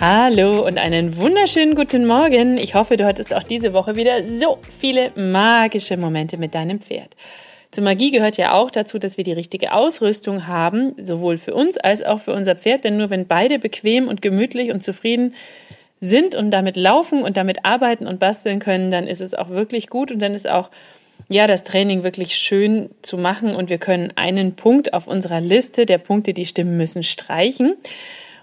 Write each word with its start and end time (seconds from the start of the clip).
Hallo 0.00 0.64
und 0.64 0.78
einen 0.78 1.16
wunderschönen 1.16 1.74
guten 1.74 2.06
Morgen. 2.06 2.56
Ich 2.56 2.76
hoffe, 2.76 2.96
du 2.96 3.04
hattest 3.04 3.34
auch 3.34 3.42
diese 3.42 3.72
Woche 3.72 3.96
wieder 3.96 4.22
so 4.22 4.60
viele 4.78 5.10
magische 5.16 5.96
Momente 5.96 6.36
mit 6.36 6.54
deinem 6.54 6.78
Pferd. 6.78 7.16
Zur 7.72 7.82
Magie 7.82 8.12
gehört 8.12 8.36
ja 8.36 8.52
auch 8.52 8.70
dazu, 8.70 9.00
dass 9.00 9.16
wir 9.16 9.24
die 9.24 9.32
richtige 9.32 9.72
Ausrüstung 9.72 10.46
haben, 10.46 10.94
sowohl 11.02 11.36
für 11.36 11.52
uns 11.52 11.78
als 11.78 12.04
auch 12.04 12.20
für 12.20 12.32
unser 12.32 12.54
Pferd, 12.54 12.84
denn 12.84 12.96
nur 12.96 13.10
wenn 13.10 13.26
beide 13.26 13.58
bequem 13.58 14.06
und 14.06 14.22
gemütlich 14.22 14.70
und 14.70 14.84
zufrieden 14.84 15.34
sind 16.00 16.36
und 16.36 16.52
damit 16.52 16.76
laufen 16.76 17.24
und 17.24 17.36
damit 17.36 17.64
arbeiten 17.64 18.06
und 18.06 18.20
basteln 18.20 18.60
können, 18.60 18.92
dann 18.92 19.08
ist 19.08 19.20
es 19.20 19.34
auch 19.34 19.48
wirklich 19.48 19.88
gut 19.88 20.12
und 20.12 20.20
dann 20.20 20.34
ist 20.34 20.48
auch 20.48 20.70
ja, 21.28 21.48
das 21.48 21.64
Training 21.64 22.04
wirklich 22.04 22.36
schön 22.36 22.88
zu 23.02 23.18
machen 23.18 23.56
und 23.56 23.68
wir 23.68 23.78
können 23.78 24.12
einen 24.14 24.54
Punkt 24.54 24.94
auf 24.94 25.08
unserer 25.08 25.40
Liste 25.40 25.86
der 25.86 25.98
Punkte, 25.98 26.34
die 26.34 26.46
stimmen 26.46 26.76
müssen, 26.76 27.02
streichen. 27.02 27.74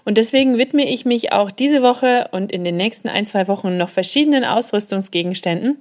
Und 0.06 0.18
deswegen 0.18 0.56
widme 0.56 0.88
ich 0.88 1.04
mich 1.04 1.32
auch 1.32 1.50
diese 1.50 1.82
Woche 1.82 2.28
und 2.30 2.52
in 2.52 2.62
den 2.62 2.76
nächsten 2.76 3.08
ein, 3.08 3.26
zwei 3.26 3.48
Wochen 3.48 3.76
noch 3.76 3.88
verschiedenen 3.88 4.44
Ausrüstungsgegenständen. 4.44 5.78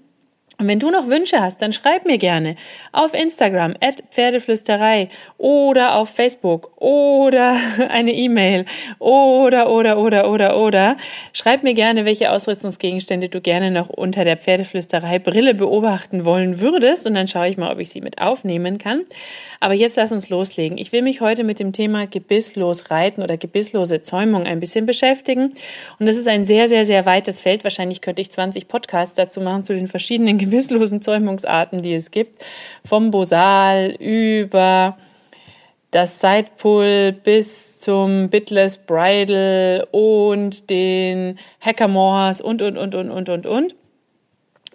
Und 0.58 0.68
wenn 0.68 0.80
du 0.80 0.90
noch 0.90 1.08
Wünsche 1.08 1.42
hast, 1.42 1.62
dann 1.62 1.74
schreib 1.74 2.06
mir 2.06 2.18
gerne 2.18 2.56
auf 2.92 3.14
Instagram 3.14 3.74
at 3.82 4.04
Pferdeflüsterei 4.12 5.10
oder 5.38 5.96
auf 5.96 6.10
Facebook 6.10 6.72
oder 6.82 7.58
eine 7.90 8.14
E-Mail 8.14 8.66
oder, 9.00 9.70
oder, 9.70 9.98
oder, 9.98 10.30
oder, 10.30 10.58
oder. 10.58 10.98
Schreib 11.34 11.64
mir 11.64 11.74
gerne, 11.74 12.06
welche 12.06 12.32
Ausrüstungsgegenstände 12.32 13.30
du 13.30 13.42
gerne 13.42 13.70
noch 13.70 13.90
unter 13.90 14.24
der 14.24 14.38
Pferdeflüsterei 14.38 15.20
Brille 15.20 15.56
beobachten 15.56 16.24
wollen 16.24 16.62
würdest 16.62 17.06
und 17.06 17.16
dann 17.16 17.28
schaue 17.28 17.50
ich 17.50 17.58
mal, 17.58 17.72
ob 17.72 17.80
ich 17.80 17.90
sie 17.90 18.02
mit 18.02 18.20
aufnehmen 18.20 18.78
kann. 18.78 19.02
Aber 19.60 19.74
jetzt 19.74 19.98
lass 19.98 20.12
uns 20.12 20.30
loslegen. 20.30 20.78
Ich 20.78 20.92
will 20.92 21.02
mich 21.02 21.22
heute 21.22 21.44
mit 21.44 21.60
dem 21.60 21.74
Thema 21.74 22.08
gebisslos 22.08 22.92
reiten 22.92 23.24
oder 23.24 23.38
gebisslose 23.38 24.02
Zäumung 24.02 24.46
ein 24.46 24.60
bisschen 24.60 24.86
beschäftigen. 24.86 25.54
Und 26.00 26.06
das 26.06 26.18
ist 26.18 26.28
ein 26.28 26.46
sehr, 26.46 26.68
sehr, 26.68 26.86
sehr 26.86 27.06
weites 27.06 27.42
Feld. 27.42 27.64
Wahrscheinlich 27.64 28.02
könnte 28.02 28.22
ich 28.22 28.32
20 28.32 28.68
Podcasts 28.68 29.16
dazu 29.16 29.42
machen 29.42 29.64
zu 29.64 29.74
den 29.74 29.88
verschiedenen 29.88 30.38
gebisslosen 30.46 31.02
Zäumungsarten, 31.02 31.82
die 31.82 31.94
es 31.94 32.12
gibt. 32.12 32.44
Vom 32.84 33.12
Bosal 33.12 33.96
über 34.00 34.98
das 35.92 36.20
Sidepull 36.20 37.14
bis 37.24 37.80
zum 37.80 38.30
Bitless 38.30 38.78
Bridle 38.78 39.86
und 39.92 40.70
den 40.70 41.40
Hackamores 41.62 42.42
und, 42.42 42.62
und, 42.62 42.78
und, 42.78 42.96
und, 42.96 43.12
und, 43.12 43.30
und, 43.30 43.46
und. 43.46 43.76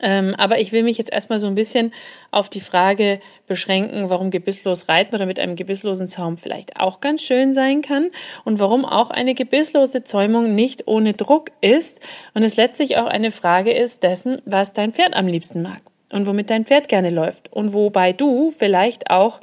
Ähm, 0.02 0.34
aber 0.36 0.58
ich 0.58 0.72
will 0.72 0.82
mich 0.82 0.98
jetzt 0.98 1.12
erstmal 1.12 1.40
so 1.40 1.46
ein 1.46 1.54
bisschen 1.54 1.92
auf 2.30 2.48
die 2.48 2.60
Frage 2.60 3.20
beschränken, 3.46 4.08
warum 4.08 4.30
gebisslos 4.30 4.88
reiten 4.88 5.14
oder 5.14 5.26
mit 5.26 5.38
einem 5.38 5.56
gebisslosen 5.56 6.08
Zaum 6.08 6.38
vielleicht 6.38 6.80
auch 6.80 7.00
ganz 7.00 7.22
schön 7.22 7.52
sein 7.54 7.82
kann 7.82 8.10
und 8.44 8.58
warum 8.58 8.84
auch 8.84 9.10
eine 9.10 9.34
gebisslose 9.34 10.04
Zäumung 10.04 10.54
nicht 10.54 10.88
ohne 10.88 11.12
Druck 11.12 11.50
ist 11.60 12.00
und 12.34 12.42
es 12.42 12.56
letztlich 12.56 12.96
auch 12.96 13.06
eine 13.06 13.30
Frage 13.30 13.72
ist 13.72 14.02
dessen, 14.02 14.40
was 14.44 14.72
dein 14.72 14.92
Pferd 14.92 15.14
am 15.14 15.26
liebsten 15.26 15.62
mag 15.62 15.80
und 16.12 16.26
womit 16.26 16.50
dein 16.50 16.64
Pferd 16.64 16.88
gerne 16.88 17.10
läuft 17.10 17.52
und 17.52 17.74
wobei 17.74 18.12
du 18.12 18.50
vielleicht 18.50 19.10
auch 19.10 19.40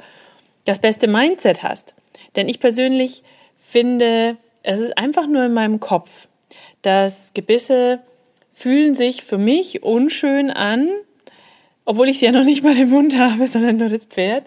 das 0.64 0.78
beste 0.78 1.06
Mindset 1.06 1.62
hast. 1.62 1.94
Denn 2.36 2.48
ich 2.48 2.60
persönlich 2.60 3.22
finde, 3.60 4.36
es 4.62 4.80
ist 4.80 4.98
einfach 4.98 5.26
nur 5.26 5.44
in 5.44 5.54
meinem 5.54 5.80
Kopf, 5.80 6.28
dass 6.82 7.32
Gebisse 7.34 8.00
fühlen 8.58 8.96
sich 8.96 9.22
für 9.22 9.38
mich 9.38 9.84
unschön 9.84 10.50
an, 10.50 10.88
obwohl 11.84 12.08
ich 12.08 12.18
sie 12.18 12.24
ja 12.24 12.32
noch 12.32 12.44
nicht 12.44 12.64
mal 12.64 12.76
im 12.76 12.90
Mund 12.90 13.16
habe, 13.16 13.46
sondern 13.46 13.76
nur 13.76 13.88
das 13.88 14.04
Pferd. 14.04 14.46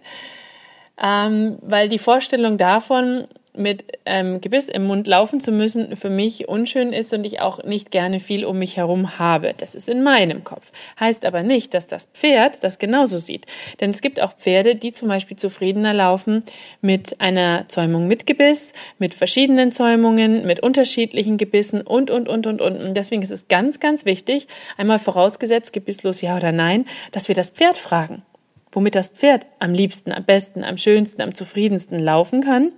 Ähm, 1.02 1.58
weil 1.62 1.88
die 1.88 1.98
Vorstellung 1.98 2.58
davon, 2.58 3.28
mit 3.56 3.84
ähm, 4.06 4.40
Gebiss 4.40 4.70
im 4.70 4.86
Mund 4.86 5.08
laufen 5.08 5.42
zu 5.42 5.52
müssen, 5.52 5.96
für 5.98 6.10
mich 6.10 6.48
unschön 6.48 6.94
ist 6.94 7.14
und 7.14 7.26
ich 7.26 7.42
auch 7.42 7.64
nicht 7.64 7.92
gerne 7.92 8.20
viel 8.20 8.46
um 8.46 8.60
mich 8.60 8.78
herum 8.78 9.20
habe. 9.20 9.54
Das 9.58 9.76
ist 9.76 9.90
in 9.90 10.04
meinem 10.04 10.44
Kopf. 10.44 10.72
Heißt 11.00 11.26
aber 11.26 11.44
nicht, 11.44 11.74
dass 11.74 11.88
das 11.88 12.08
Pferd 12.14 12.64
das 12.64 12.80
genauso 12.80 13.20
sieht. 13.20 13.46
Denn 13.80 13.90
es 13.90 14.02
gibt 14.02 14.22
auch 14.22 14.34
Pferde, 14.34 14.76
die 14.76 14.94
zum 14.94 15.10
Beispiel 15.10 15.38
zufriedener 15.38 15.94
laufen 15.94 16.44
mit 16.82 17.20
einer 17.20 17.66
Zäumung 17.68 18.08
mit 18.08 18.26
Gebiss, 18.26 18.74
mit 19.00 19.16
verschiedenen 19.16 19.72
Zäumungen, 19.72 20.46
mit 20.46 20.62
unterschiedlichen 20.62 21.38
Gebissen 21.38 21.82
und, 21.82 22.10
und, 22.10 22.30
und, 22.30 22.48
und, 22.48 22.62
und. 22.62 22.78
Und 22.78 22.94
deswegen 22.96 23.22
ist 23.22 23.32
es 23.32 23.48
ganz, 23.48 23.80
ganz 23.80 24.06
wichtig, 24.06 24.48
einmal 24.78 25.00
vorausgesetzt, 25.00 25.74
gebisslos 25.74 26.22
ja 26.22 26.38
oder 26.38 26.52
nein, 26.52 26.86
dass 27.12 27.28
wir 27.28 27.36
das 27.36 27.50
Pferd 27.50 27.78
fragen 27.78 28.24
womit 28.74 28.96
das 28.96 29.10
Pferd 29.10 29.48
am 29.60 29.74
liebsten, 29.74 30.14
am 30.14 30.24
besten, 30.24 30.64
am 30.64 30.78
schönsten, 30.78 31.22
am 31.22 31.36
zufriedensten 31.36 32.00
laufen 32.00 32.40
kann 32.40 32.72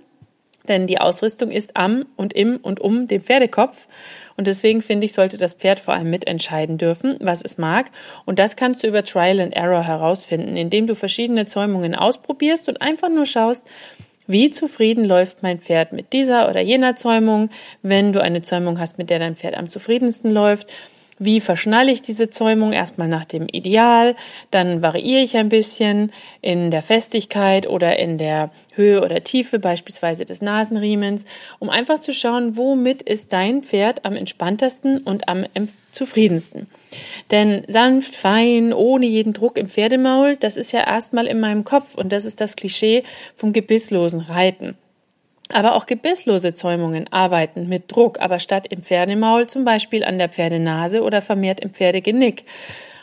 denn 0.68 0.86
die 0.86 1.00
Ausrüstung 1.00 1.50
ist 1.50 1.76
am 1.76 2.06
und 2.16 2.32
im 2.32 2.56
und 2.56 2.80
um 2.80 3.06
dem 3.06 3.20
Pferdekopf. 3.20 3.86
Und 4.36 4.46
deswegen 4.46 4.82
finde 4.82 5.06
ich, 5.06 5.12
sollte 5.12 5.38
das 5.38 5.54
Pferd 5.54 5.78
vor 5.78 5.94
allem 5.94 6.10
mitentscheiden 6.10 6.78
dürfen, 6.78 7.16
was 7.20 7.42
es 7.42 7.58
mag. 7.58 7.90
Und 8.24 8.38
das 8.38 8.56
kannst 8.56 8.82
du 8.82 8.88
über 8.88 9.04
Trial 9.04 9.40
and 9.40 9.54
Error 9.54 9.84
herausfinden, 9.84 10.56
indem 10.56 10.86
du 10.86 10.94
verschiedene 10.94 11.46
Zäumungen 11.46 11.94
ausprobierst 11.94 12.68
und 12.68 12.80
einfach 12.80 13.08
nur 13.08 13.26
schaust, 13.26 13.64
wie 14.26 14.48
zufrieden 14.50 15.04
läuft 15.04 15.42
mein 15.42 15.60
Pferd 15.60 15.92
mit 15.92 16.14
dieser 16.14 16.48
oder 16.48 16.60
jener 16.60 16.96
Zäumung, 16.96 17.50
wenn 17.82 18.12
du 18.12 18.22
eine 18.22 18.40
Zäumung 18.40 18.78
hast, 18.78 18.96
mit 18.96 19.10
der 19.10 19.18
dein 19.18 19.36
Pferd 19.36 19.54
am 19.54 19.68
zufriedensten 19.68 20.30
läuft 20.30 20.72
wie 21.24 21.40
verschnalle 21.40 21.92
ich 21.92 22.02
diese 22.02 22.30
Zäumung? 22.30 22.72
Erstmal 22.72 23.08
nach 23.08 23.24
dem 23.24 23.46
Ideal, 23.48 24.14
dann 24.50 24.82
variiere 24.82 25.22
ich 25.22 25.36
ein 25.36 25.48
bisschen 25.48 26.12
in 26.40 26.70
der 26.70 26.82
Festigkeit 26.82 27.66
oder 27.66 27.98
in 27.98 28.18
der 28.18 28.50
Höhe 28.74 29.02
oder 29.02 29.22
Tiefe 29.22 29.58
beispielsweise 29.58 30.24
des 30.24 30.42
Nasenriemens, 30.42 31.24
um 31.58 31.70
einfach 31.70 31.98
zu 31.98 32.12
schauen, 32.12 32.56
womit 32.56 33.02
ist 33.02 33.32
dein 33.32 33.62
Pferd 33.62 34.04
am 34.04 34.16
entspanntesten 34.16 34.98
und 34.98 35.28
am 35.28 35.44
zufriedensten. 35.92 36.66
Denn 37.30 37.64
sanft, 37.68 38.14
fein, 38.14 38.72
ohne 38.72 39.06
jeden 39.06 39.32
Druck 39.32 39.56
im 39.56 39.68
Pferdemaul, 39.68 40.36
das 40.36 40.56
ist 40.56 40.72
ja 40.72 40.86
erstmal 40.86 41.26
in 41.26 41.40
meinem 41.40 41.64
Kopf 41.64 41.94
und 41.94 42.12
das 42.12 42.24
ist 42.24 42.40
das 42.40 42.56
Klischee 42.56 43.04
vom 43.36 43.52
gebisslosen 43.52 44.20
Reiten. 44.20 44.76
Aber 45.50 45.74
auch 45.74 45.86
gebisslose 45.86 46.54
Zäumungen 46.54 47.12
arbeiten 47.12 47.68
mit 47.68 47.94
Druck, 47.94 48.18
aber 48.20 48.40
statt 48.40 48.66
im 48.70 48.82
Pferdemaul 48.82 49.46
zum 49.46 49.64
Beispiel 49.64 50.04
an 50.04 50.18
der 50.18 50.28
Pferdenase 50.28 51.02
oder 51.02 51.20
vermehrt 51.20 51.60
im 51.60 51.70
Pferdegenick. 51.70 52.44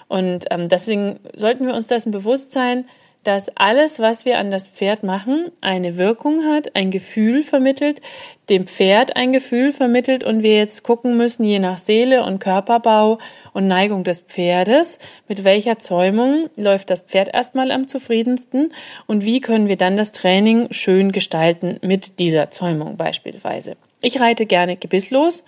Und 0.08 0.46
ähm, 0.50 0.68
deswegen 0.68 1.20
sollten 1.36 1.68
wir 1.68 1.76
uns 1.76 1.88
dessen 1.88 2.12
bewusst 2.12 2.52
sein, 2.52 2.86
dass 3.24 3.56
alles, 3.56 4.00
was 4.00 4.26
wir 4.26 4.40
an 4.40 4.50
das 4.50 4.68
Pferd 4.68 5.04
machen, 5.04 5.52
eine 5.62 5.98
Wirkung 5.98 6.44
hat, 6.46 6.76
ein 6.76 6.90
Gefühl 6.90 7.44
vermittelt, 7.44 8.02
dem 8.50 8.68
Pferd 8.68 9.16
ein 9.16 9.32
Gefühl 9.32 9.72
vermittelt 9.72 10.24
und 10.24 10.44
wir 10.44 10.58
jetzt 10.58 10.84
gucken 10.84 11.18
müssen, 11.18 11.44
je 11.44 11.60
nach 11.60 11.78
Seele 11.78 12.24
und 12.24 12.40
Körperbau 12.40 13.20
und 13.54 13.68
Neigung 13.68 14.04
des 14.04 14.22
Pferdes, 14.22 14.98
mit 15.28 15.44
welcher 15.44 15.78
Zäumung 15.78 16.50
läuft 16.56 16.90
das 16.90 17.02
Pferd 17.02 17.34
erstmal 17.34 17.72
am 17.72 17.88
zufriedensten 17.88 18.74
und 19.06 19.24
wie 19.24 19.40
können 19.40 19.68
wir 19.68 19.78
dann 19.78 19.98
das 19.98 20.12
Training 20.12 20.68
schön 20.72 21.12
gestalten 21.12 21.78
mit 21.82 22.20
dieser 22.20 22.50
Zäumung 22.50 22.98
beispielsweise. 22.98 23.78
Ich 24.02 24.20
reite 24.20 24.48
gerne 24.48 24.78
gebisslos 24.78 25.44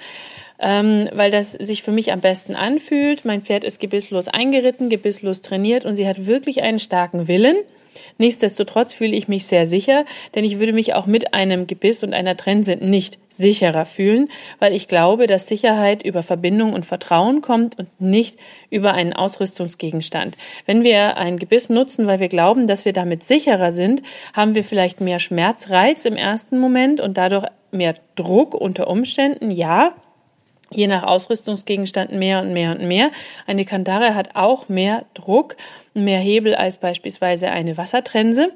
ähm, 0.60 1.10
weil 1.14 1.32
das 1.32 1.54
sich 1.54 1.84
für 1.84 1.92
mich 1.92 2.12
am 2.12 2.22
besten 2.22 2.56
anfühlt. 2.56 3.26
Mein 3.26 3.42
Pferd 3.42 3.64
ist 3.64 3.80
gebisslos 3.80 4.28
eingeritten, 4.28 4.90
gebisslos 4.90 5.42
trainiert 5.42 5.86
und 5.86 5.96
sie 5.96 6.08
hat 6.08 6.26
wirklich 6.26 6.62
einen 6.62 6.80
starken 6.80 7.28
Willen. 7.28 7.58
Nichtsdestotrotz 8.18 8.94
fühle 8.94 9.16
ich 9.16 9.28
mich 9.28 9.46
sehr 9.46 9.66
sicher, 9.66 10.06
denn 10.36 10.46
ich 10.46 10.60
würde 10.60 10.74
mich 10.74 10.94
auch 10.94 11.06
mit 11.06 11.34
einem 11.34 11.68
Gebiss 11.68 12.04
und 12.04 12.14
einer 12.14 12.38
Trense 12.38 12.76
nicht 12.76 13.18
sicherer 13.30 13.86
fühlen, 13.86 14.30
weil 14.60 14.74
ich 14.74 14.88
glaube, 14.88 15.26
dass 15.26 15.48
Sicherheit 15.48 16.04
über 16.04 16.22
Verbindung 16.22 16.74
und 16.74 16.86
Vertrauen 16.86 17.42
kommt 17.42 17.78
und 17.80 17.88
nicht 18.00 18.38
über 18.70 18.94
einen 18.94 19.14
Ausrüstungsgegenstand. 19.14 20.38
Wenn 20.66 20.84
wir 20.84 21.18
ein 21.18 21.40
Gebiss 21.40 21.70
nutzen, 21.70 22.06
weil 22.06 22.20
wir 22.20 22.30
glauben, 22.30 22.68
dass 22.68 22.86
wir 22.86 22.94
damit 22.94 23.24
sicherer 23.24 23.72
sind, 23.72 24.04
haben 24.34 24.54
wir 24.56 24.64
vielleicht 24.64 25.02
mehr 25.02 25.20
Schmerzreiz 25.20 26.06
im 26.06 26.16
ersten 26.16 26.60
Moment 26.60 27.02
und 27.02 27.18
dadurch 27.18 27.46
mehr 27.72 27.96
Druck 28.16 28.54
unter 28.54 28.88
Umständen, 28.88 29.50
ja, 29.50 29.94
je 30.76 30.88
nach 30.88 31.04
Ausrüstungsgegenstand 31.04 32.12
mehr 32.12 32.42
und 32.42 32.54
mehr 32.54 32.72
und 32.72 32.88
mehr. 32.88 33.12
Eine 33.48 33.66
Kandare 33.66 34.16
hat 34.16 34.36
auch 34.36 34.70
mehr 34.70 35.06
Druck, 35.14 35.56
mehr 35.94 36.20
Hebel 36.20 36.56
als 36.56 36.78
beispielsweise 36.78 37.50
eine 37.50 37.78
Wassertrense. 37.78 38.52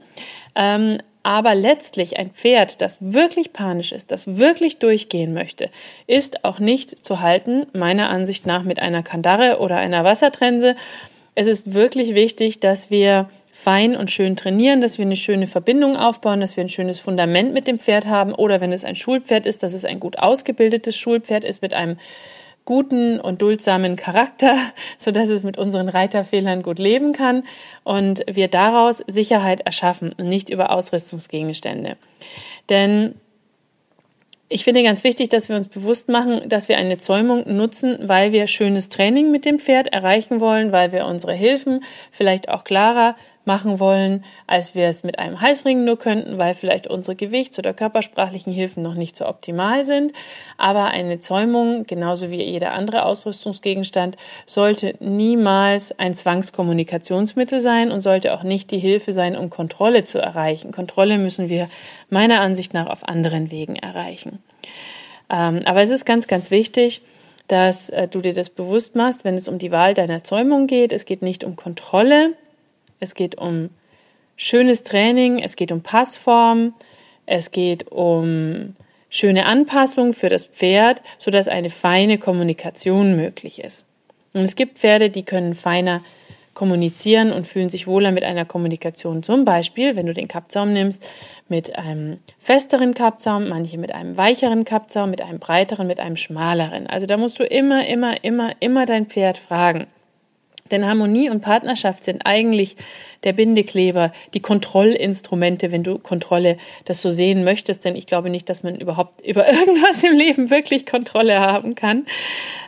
Ähm, 0.55 0.99
aber 1.23 1.55
letztlich 1.55 2.17
ein 2.17 2.31
Pferd, 2.31 2.81
das 2.81 2.99
wirklich 3.01 3.51
panisch 3.51 3.91
ist, 3.91 4.11
das 4.11 4.37
wirklich 4.37 4.77
durchgehen 4.77 5.33
möchte, 5.33 5.69
ist 6.07 6.45
auch 6.45 6.59
nicht 6.59 7.03
zu 7.03 7.19
halten, 7.19 7.65
meiner 7.73 8.09
Ansicht 8.09 8.45
nach, 8.45 8.63
mit 8.63 8.79
einer 8.79 9.03
Kandare 9.03 9.59
oder 9.59 9.75
einer 9.75 10.05
Wassertrense. 10.05 10.77
Es 11.35 11.47
ist 11.47 11.73
wirklich 11.73 12.15
wichtig, 12.15 12.61
dass 12.61 12.91
wir 12.91 13.29
fein 13.59 13.97
und 13.97 14.11
schön 14.11 14.35
trainieren, 14.35 14.81
dass 14.81 14.99
wir 14.99 15.05
eine 15.05 15.15
schöne 15.15 15.47
Verbindung 15.47 15.97
aufbauen, 15.97 16.41
dass 16.41 16.55
wir 16.55 16.63
ein 16.63 16.69
schönes 16.69 16.99
Fundament 16.99 17.53
mit 17.53 17.65
dem 17.65 17.79
Pferd 17.79 18.05
haben 18.05 18.33
oder 18.35 18.61
wenn 18.61 18.71
es 18.71 18.85
ein 18.85 18.95
Schulpferd 18.95 19.47
ist, 19.47 19.63
dass 19.63 19.73
es 19.73 19.83
ein 19.83 19.99
gut 19.99 20.19
ausgebildetes 20.19 20.95
Schulpferd 20.95 21.43
ist 21.43 21.63
mit 21.63 21.73
einem 21.73 21.97
guten 22.65 23.19
und 23.19 23.41
duldsamen 23.41 23.95
Charakter, 23.95 24.55
so 24.99 25.09
dass 25.09 25.29
es 25.29 25.43
mit 25.43 25.57
unseren 25.57 25.89
Reiterfehlern 25.89 26.61
gut 26.61 26.77
leben 26.77 27.13
kann 27.13 27.43
und 27.83 28.23
wir 28.29 28.47
daraus 28.47 28.99
Sicherheit 29.07 29.61
erschaffen 29.61 30.13
und 30.15 30.29
nicht 30.29 30.51
über 30.51 30.69
Ausrüstungsgegenstände. 30.69 31.97
Denn 32.69 33.15
ich 34.49 34.63
finde 34.65 34.83
ganz 34.83 35.03
wichtig, 35.03 35.29
dass 35.29 35.49
wir 35.49 35.55
uns 35.55 35.67
bewusst 35.67 36.09
machen, 36.09 36.47
dass 36.47 36.69
wir 36.69 36.77
eine 36.77 36.99
Zäumung 36.99 37.57
nutzen, 37.57 37.97
weil 38.03 38.31
wir 38.31 38.45
schönes 38.45 38.87
Training 38.87 39.31
mit 39.31 39.45
dem 39.45 39.57
Pferd 39.57 39.87
erreichen 39.87 40.39
wollen, 40.39 40.71
weil 40.71 40.91
wir 40.91 41.07
unsere 41.07 41.33
Hilfen 41.33 41.83
vielleicht 42.11 42.49
auch 42.49 42.63
klarer 42.63 43.15
machen 43.47 43.79
wollen, 43.79 44.23
als 44.45 44.75
wir 44.75 44.87
es 44.87 45.03
mit 45.03 45.17
einem 45.17 45.41
Heißring 45.41 45.83
nur 45.83 45.97
könnten, 45.97 46.37
weil 46.37 46.53
vielleicht 46.53 46.85
unsere 46.87 47.15
Gewichts- 47.15 47.57
oder 47.57 47.73
körpersprachlichen 47.73 48.53
Hilfen 48.53 48.83
noch 48.83 48.93
nicht 48.93 49.17
so 49.17 49.25
optimal 49.25 49.85
sind. 49.85 50.13
Aber 50.57 50.85
eine 50.85 51.19
Zäumung, 51.19 51.85
genauso 51.85 52.29
wie 52.29 52.43
jeder 52.43 52.73
andere 52.73 53.05
Ausrüstungsgegenstand, 53.05 54.17
sollte 54.45 54.93
niemals 54.99 55.97
ein 55.97 56.13
Zwangskommunikationsmittel 56.13 57.61
sein 57.61 57.91
und 57.91 58.01
sollte 58.01 58.33
auch 58.33 58.43
nicht 58.43 58.69
die 58.71 58.79
Hilfe 58.79 59.13
sein, 59.13 59.35
um 59.35 59.49
Kontrolle 59.49 60.03
zu 60.03 60.19
erreichen. 60.19 60.71
Kontrolle 60.71 61.17
müssen 61.17 61.49
wir 61.49 61.69
meiner 62.09 62.41
Ansicht 62.41 62.73
nach 62.73 62.87
auf 62.87 63.07
anderen 63.07 63.49
Wegen 63.49 63.75
erreichen. 63.75 64.39
Ähm, 65.29 65.61
aber 65.65 65.81
es 65.81 65.89
ist 65.89 66.05
ganz, 66.05 66.27
ganz 66.27 66.51
wichtig, 66.51 67.01
dass 67.47 67.89
äh, 67.89 68.07
du 68.07 68.21
dir 68.21 68.33
das 68.33 68.49
bewusst 68.49 68.95
machst, 68.95 69.23
wenn 69.23 69.35
es 69.35 69.47
um 69.47 69.57
die 69.57 69.71
Wahl 69.71 69.93
deiner 69.93 70.23
Zäumung 70.23 70.67
geht. 70.67 70.91
Es 70.91 71.05
geht 71.05 71.21
nicht 71.21 71.43
um 71.43 71.55
Kontrolle, 71.55 72.33
es 72.99 73.15
geht 73.15 73.37
um 73.37 73.69
schönes 74.35 74.83
Training, 74.83 75.39
es 75.39 75.55
geht 75.55 75.71
um 75.71 75.81
Passform, 75.81 76.73
es 77.25 77.51
geht 77.51 77.91
um 77.91 78.75
schöne 79.09 79.45
Anpassung 79.45 80.13
für 80.13 80.29
das 80.29 80.45
Pferd, 80.45 81.01
sodass 81.17 81.47
eine 81.47 81.69
feine 81.69 82.17
Kommunikation 82.17 83.15
möglich 83.15 83.59
ist. 83.59 83.85
Und 84.33 84.41
es 84.41 84.55
gibt 84.55 84.77
Pferde, 84.77 85.09
die 85.09 85.23
können 85.23 85.55
feiner 85.55 86.01
kommunizieren 86.53 87.31
und 87.31 87.45
fühlen 87.45 87.69
sich 87.69 87.85
wohler 87.85 88.11
mit 88.11 88.23
einer 88.23 88.43
Kommunikation. 88.43 89.21
Zum 89.21 89.45
Beispiel, 89.45 89.95
wenn 89.95 90.07
du 90.07 90.13
den 90.13 90.27
Kappzaum 90.27 90.73
nimmst, 90.73 91.07
mit 91.47 91.75
einem 91.75 92.17
festeren 92.39 92.95
Kappzaum, 92.95 93.47
manche 93.47 93.77
mit 93.77 93.93
einem 93.93 94.17
weicheren 94.17 94.65
Kappzaum, 94.65 95.11
mit 95.11 95.21
einem 95.21 95.37
breiteren, 95.37 95.85
mit 95.85 95.99
einem 95.99 96.15
schmaleren. 96.15 96.87
Also 96.87 97.05
da 97.05 97.15
musst 97.15 97.39
du 97.39 97.43
immer, 97.43 97.85
immer, 97.87 98.23
immer, 98.23 98.53
immer 98.59 98.87
dein 98.87 99.05
Pferd 99.05 99.37
fragen. 99.37 99.85
Denn 100.71 100.85
Harmonie 100.85 101.29
und 101.29 101.41
Partnerschaft 101.41 102.03
sind 102.03 102.21
eigentlich 102.25 102.75
der 103.23 103.33
Bindekleber, 103.33 104.11
die 104.33 104.39
Kontrollinstrumente, 104.39 105.71
wenn 105.71 105.83
du 105.83 105.97
Kontrolle 105.97 106.57
das 106.85 107.01
so 107.01 107.11
sehen 107.11 107.43
möchtest. 107.43 107.83
Denn 107.85 107.95
ich 107.95 108.07
glaube 108.07 108.29
nicht, 108.29 108.49
dass 108.49 108.63
man 108.63 108.75
überhaupt 108.75 109.21
über 109.25 109.47
irgendwas 109.51 110.03
im 110.03 110.17
Leben 110.17 110.49
wirklich 110.49 110.85
Kontrolle 110.85 111.39
haben 111.39 111.75
kann. 111.75 112.05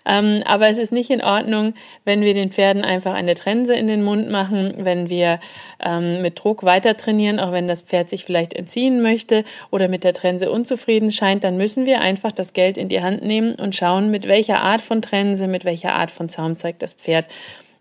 Ähm, 0.06 0.42
aber 0.46 0.70
es 0.70 0.78
ist 0.78 0.92
nicht 0.92 1.10
in 1.12 1.22
Ordnung, 1.22 1.74
wenn 2.04 2.22
wir 2.22 2.34
den 2.34 2.52
Pferden 2.52 2.84
einfach 2.84 3.14
eine 3.14 3.36
Trense 3.36 3.76
in 3.76 3.88
den 3.88 4.04
Mund 4.04 4.30
machen, 4.30 4.74
wenn 4.78 5.10
wir 5.10 5.40
ähm, 5.84 6.22
mit 6.22 6.44
Druck 6.44 6.64
weiter 6.64 6.98
trainieren, 6.98 7.40
auch 7.40 7.52
wenn 7.52 7.68
das 7.68 7.82
Pferd 7.82 8.10
sich 8.10 8.26
vielleicht 8.26 8.54
entziehen 8.54 9.02
möchte 9.02 9.44
oder 9.72 9.88
mit 9.88 10.04
der 10.04 10.14
Trense 10.14 10.52
unzufrieden 10.52 11.12
scheint, 11.12 11.44
dann 11.44 11.58
müssen 11.58 11.86
wir 11.86 12.02
einfach 12.02 12.32
das 12.32 12.54
Geld 12.54 12.78
in 12.78 12.90
die 12.90 13.02
Hand 13.02 13.24
nehmen 13.24 13.56
und 13.56 13.76
schauen, 13.76 14.10
mit 14.10 14.28
welcher 14.28 14.62
Art 14.62 14.82
von 14.82 15.02
Trense, 15.02 15.48
mit 15.48 15.66
welcher 15.66 15.94
Art 15.94 16.12
von 16.12 16.30
Zaumzeug 16.30 16.80
das 16.80 16.94
Pferd 16.94 17.26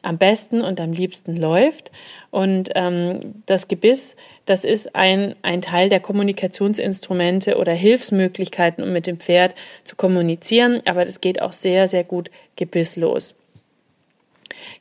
am 0.09 0.17
besten 0.17 0.63
und 0.63 0.81
am 0.81 0.93
liebsten 0.93 1.37
läuft. 1.37 1.93
Und 2.31 2.71
ähm, 2.75 3.43
das 3.45 3.69
Gebiss, 3.69 4.17
das 4.47 4.65
ist 4.65 4.95
ein, 4.95 5.35
ein 5.43 5.61
Teil 5.61 5.91
der 5.91 6.01
Kommunikationsinstrumente 6.01 7.59
oder 7.59 7.73
Hilfsmöglichkeiten, 7.73 8.83
um 8.83 8.93
mit 8.93 9.07
dem 9.07 9.21
Pferd 9.21 9.55
zu 9.85 9.97
kommunizieren, 9.97 10.81
aber 10.87 11.05
das 11.05 11.21
geht 11.21 11.43
auch 11.43 11.53
sehr, 11.53 11.89
sehr 11.89 12.05
gut 12.05 12.31
gebisslos. 12.57 13.35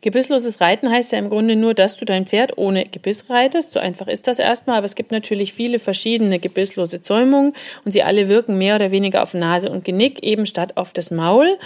Gebissloses 0.01 0.61
Reiten 0.61 0.91
heißt 0.91 1.11
ja 1.11 1.19
im 1.19 1.29
Grunde 1.29 1.55
nur, 1.55 1.73
dass 1.73 1.97
du 1.97 2.05
dein 2.05 2.25
Pferd 2.25 2.57
ohne 2.57 2.85
Gebiss 2.85 3.29
reitest. 3.29 3.73
So 3.73 3.79
einfach 3.79 4.07
ist 4.07 4.27
das 4.27 4.39
erstmal, 4.39 4.77
aber 4.77 4.85
es 4.85 4.95
gibt 4.95 5.11
natürlich 5.11 5.53
viele 5.53 5.79
verschiedene 5.79 6.39
gebisslose 6.39 7.01
Zäumungen 7.01 7.53
und 7.85 7.91
sie 7.91 8.03
alle 8.03 8.27
wirken 8.29 8.57
mehr 8.57 8.75
oder 8.75 8.91
weniger 8.91 9.23
auf 9.23 9.33
Nase 9.33 9.69
und 9.69 9.85
Genick, 9.85 10.23
eben 10.23 10.45
statt 10.45 10.77
auf 10.77 10.93
das 10.93 11.11
Maul. 11.11 11.57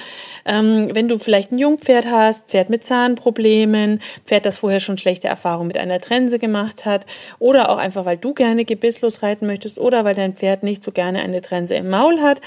Ähm, 0.46 0.90
wenn 0.94 1.08
du 1.08 1.18
vielleicht 1.18 1.52
ein 1.52 1.58
Jungpferd 1.58 2.06
hast, 2.06 2.50
Pferd 2.50 2.70
mit 2.70 2.86
Zahnproblemen, 2.86 4.02
Pferd, 4.26 4.46
das 4.46 4.60
vorher 4.60 4.80
schon 4.80 4.98
schlechte 4.98 5.28
Erfahrungen 5.28 5.68
mit 5.68 5.78
einer 5.78 6.00
Trense 6.00 6.40
gemacht 6.40 6.86
hat 6.86 7.06
oder 7.40 7.70
auch 7.70 7.78
einfach, 7.78 8.06
weil 8.06 8.18
du 8.18 8.34
gerne 8.34 8.66
gebisslos 8.66 9.24
reiten 9.24 9.46
möchtest 9.46 9.78
oder 9.78 10.06
weil 10.06 10.16
dein 10.16 10.36
Pferd 10.36 10.64
nicht 10.64 10.84
so 10.84 10.92
gerne 10.92 11.22
eine 11.22 11.42
Trense 11.42 11.76
im 11.76 11.90
Maul 11.90 12.22
hat, 12.22 12.42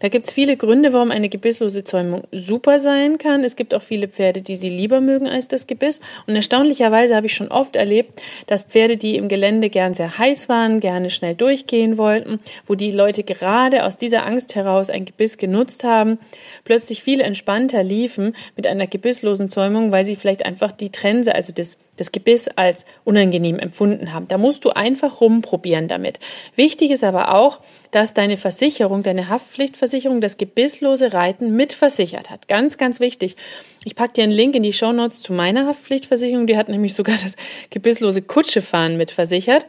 da 0.00 0.08
gibt 0.08 0.26
es 0.26 0.32
viele 0.32 0.56
Gründe, 0.56 0.92
warum 0.92 1.10
eine 1.10 1.28
gebisslose 1.28 1.82
Zäumung 1.84 2.24
super 2.30 2.78
sein 2.78 3.16
kann. 3.18 3.44
Es 3.44 3.56
gibt 3.56 3.74
auch 3.74 3.82
viele 3.82 4.08
Pferde, 4.08 4.42
die 4.42 4.56
sie 4.56 4.68
lieber 4.68 5.00
mögen 5.00 5.26
als 5.26 5.48
das 5.48 5.66
Gebiss. 5.66 6.00
Und 6.26 6.36
erstaunlicherweise 6.36 7.16
habe 7.16 7.26
ich 7.26 7.34
schon 7.34 7.48
oft 7.48 7.76
erlebt, 7.76 8.22
dass 8.46 8.64
Pferde, 8.64 8.98
die 8.98 9.16
im 9.16 9.28
Gelände 9.28 9.70
gern 9.70 9.94
sehr 9.94 10.18
heiß 10.18 10.48
waren, 10.48 10.80
gerne 10.80 11.08
schnell 11.10 11.34
durchgehen 11.34 11.96
wollten, 11.96 12.38
wo 12.66 12.74
die 12.74 12.90
Leute 12.90 13.22
gerade 13.22 13.84
aus 13.84 13.96
dieser 13.96 14.26
Angst 14.26 14.54
heraus 14.54 14.90
ein 14.90 15.06
Gebiss 15.06 15.38
genutzt 15.38 15.82
haben, 15.82 16.18
plötzlich 16.64 17.02
viel 17.02 17.20
entspannter 17.20 17.82
liefen 17.82 18.36
mit 18.54 18.66
einer 18.66 18.86
gebisslosen 18.86 19.48
Zäumung, 19.48 19.92
weil 19.92 20.04
sie 20.04 20.16
vielleicht 20.16 20.44
einfach 20.44 20.72
die 20.72 20.90
Trense, 20.90 21.34
also 21.34 21.52
das 21.52 21.78
das 21.96 22.12
Gebiss 22.12 22.48
als 22.48 22.84
unangenehm 23.04 23.58
empfunden 23.58 24.12
haben. 24.12 24.28
Da 24.28 24.38
musst 24.38 24.64
du 24.64 24.70
einfach 24.70 25.20
rumprobieren 25.20 25.88
damit. 25.88 26.18
Wichtig 26.54 26.90
ist 26.90 27.04
aber 27.04 27.34
auch, 27.34 27.60
dass 27.90 28.14
deine 28.14 28.36
Versicherung, 28.36 29.02
deine 29.02 29.28
Haftpflichtversicherung 29.28 30.20
das 30.20 30.36
gebisslose 30.36 31.12
Reiten 31.12 31.56
mitversichert 31.56 32.30
hat. 32.30 32.48
Ganz, 32.48 32.78
ganz 32.78 33.00
wichtig. 33.00 33.36
Ich 33.84 33.94
packe 33.94 34.14
dir 34.14 34.24
einen 34.24 34.32
Link 34.32 34.54
in 34.54 34.62
die 34.62 34.72
Shownotes 34.72 35.22
zu 35.22 35.32
meiner 35.32 35.66
Haftpflichtversicherung. 35.66 36.46
Die 36.46 36.56
hat 36.56 36.68
nämlich 36.68 36.94
sogar 36.94 37.16
das 37.22 37.36
gebisslose 37.70 38.22
Kutschefahren 38.22 38.96
mitversichert. 38.96 39.64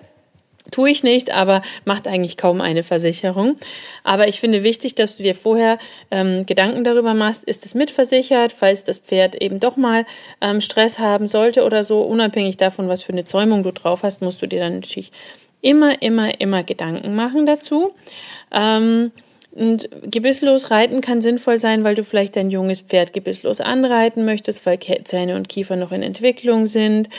Tue 0.72 0.90
ich 0.90 1.04
nicht, 1.04 1.32
aber 1.32 1.62
macht 1.86 2.08
eigentlich 2.08 2.38
kaum 2.38 2.62
eine 2.62 2.84
Versicherung. 2.84 3.58
Aber 4.04 4.28
ich 4.28 4.40
finde 4.40 4.64
wichtig, 4.64 4.96
dass 4.96 5.18
du 5.18 5.24
dir 5.24 5.36
vorher 5.36 5.78
ähm, 6.12 6.46
Gedanken 6.46 6.84
darüber 6.84 7.14
machst, 7.14 7.44
ist 7.44 7.66
es 7.66 7.74
mitversichert, 7.74 8.52
falls 8.52 8.84
das 8.84 9.00
Pferd 9.00 9.36
eben 9.42 9.60
doch 9.60 9.78
mal 9.78 10.06
ähm, 10.42 10.62
Stress 10.62 11.00
haben 11.00 11.28
sollte 11.28 11.64
oder 11.64 11.84
so, 11.84 12.02
unabhängig 12.02 12.58
davon, 12.58 12.90
was 12.90 13.04
für 13.04 13.14
eine 13.14 13.24
Zäumung 13.24 13.64
du 13.64 13.72
drauf 13.72 14.04
hast, 14.04 14.22
musst 14.22 14.42
du 14.42 14.48
dir 14.48 14.60
dann 14.60 14.76
natürlich 14.76 15.12
immer, 15.62 16.02
immer, 16.02 16.40
immer 16.40 16.64
Gedanken 16.64 17.16
machen 17.16 17.46
dazu. 17.46 17.94
Ähm, 18.52 19.12
und 19.52 19.90
gebisslos 20.04 20.70
reiten 20.70 21.02
kann 21.02 21.22
sinnvoll 21.22 21.58
sein, 21.58 21.84
weil 21.84 21.96
du 21.96 22.04
vielleicht 22.04 22.36
dein 22.36 22.52
junges 22.52 22.82
Pferd 22.82 23.14
gebisslos 23.14 23.60
anreiten 23.60 24.24
möchtest, 24.24 24.66
weil 24.68 24.80
Zähne 24.80 25.36
und 25.36 25.50
Kiefer 25.50 25.76
noch 25.76 25.92
in 25.92 26.04
Entwicklung 26.04 26.68
sind, 26.68 27.10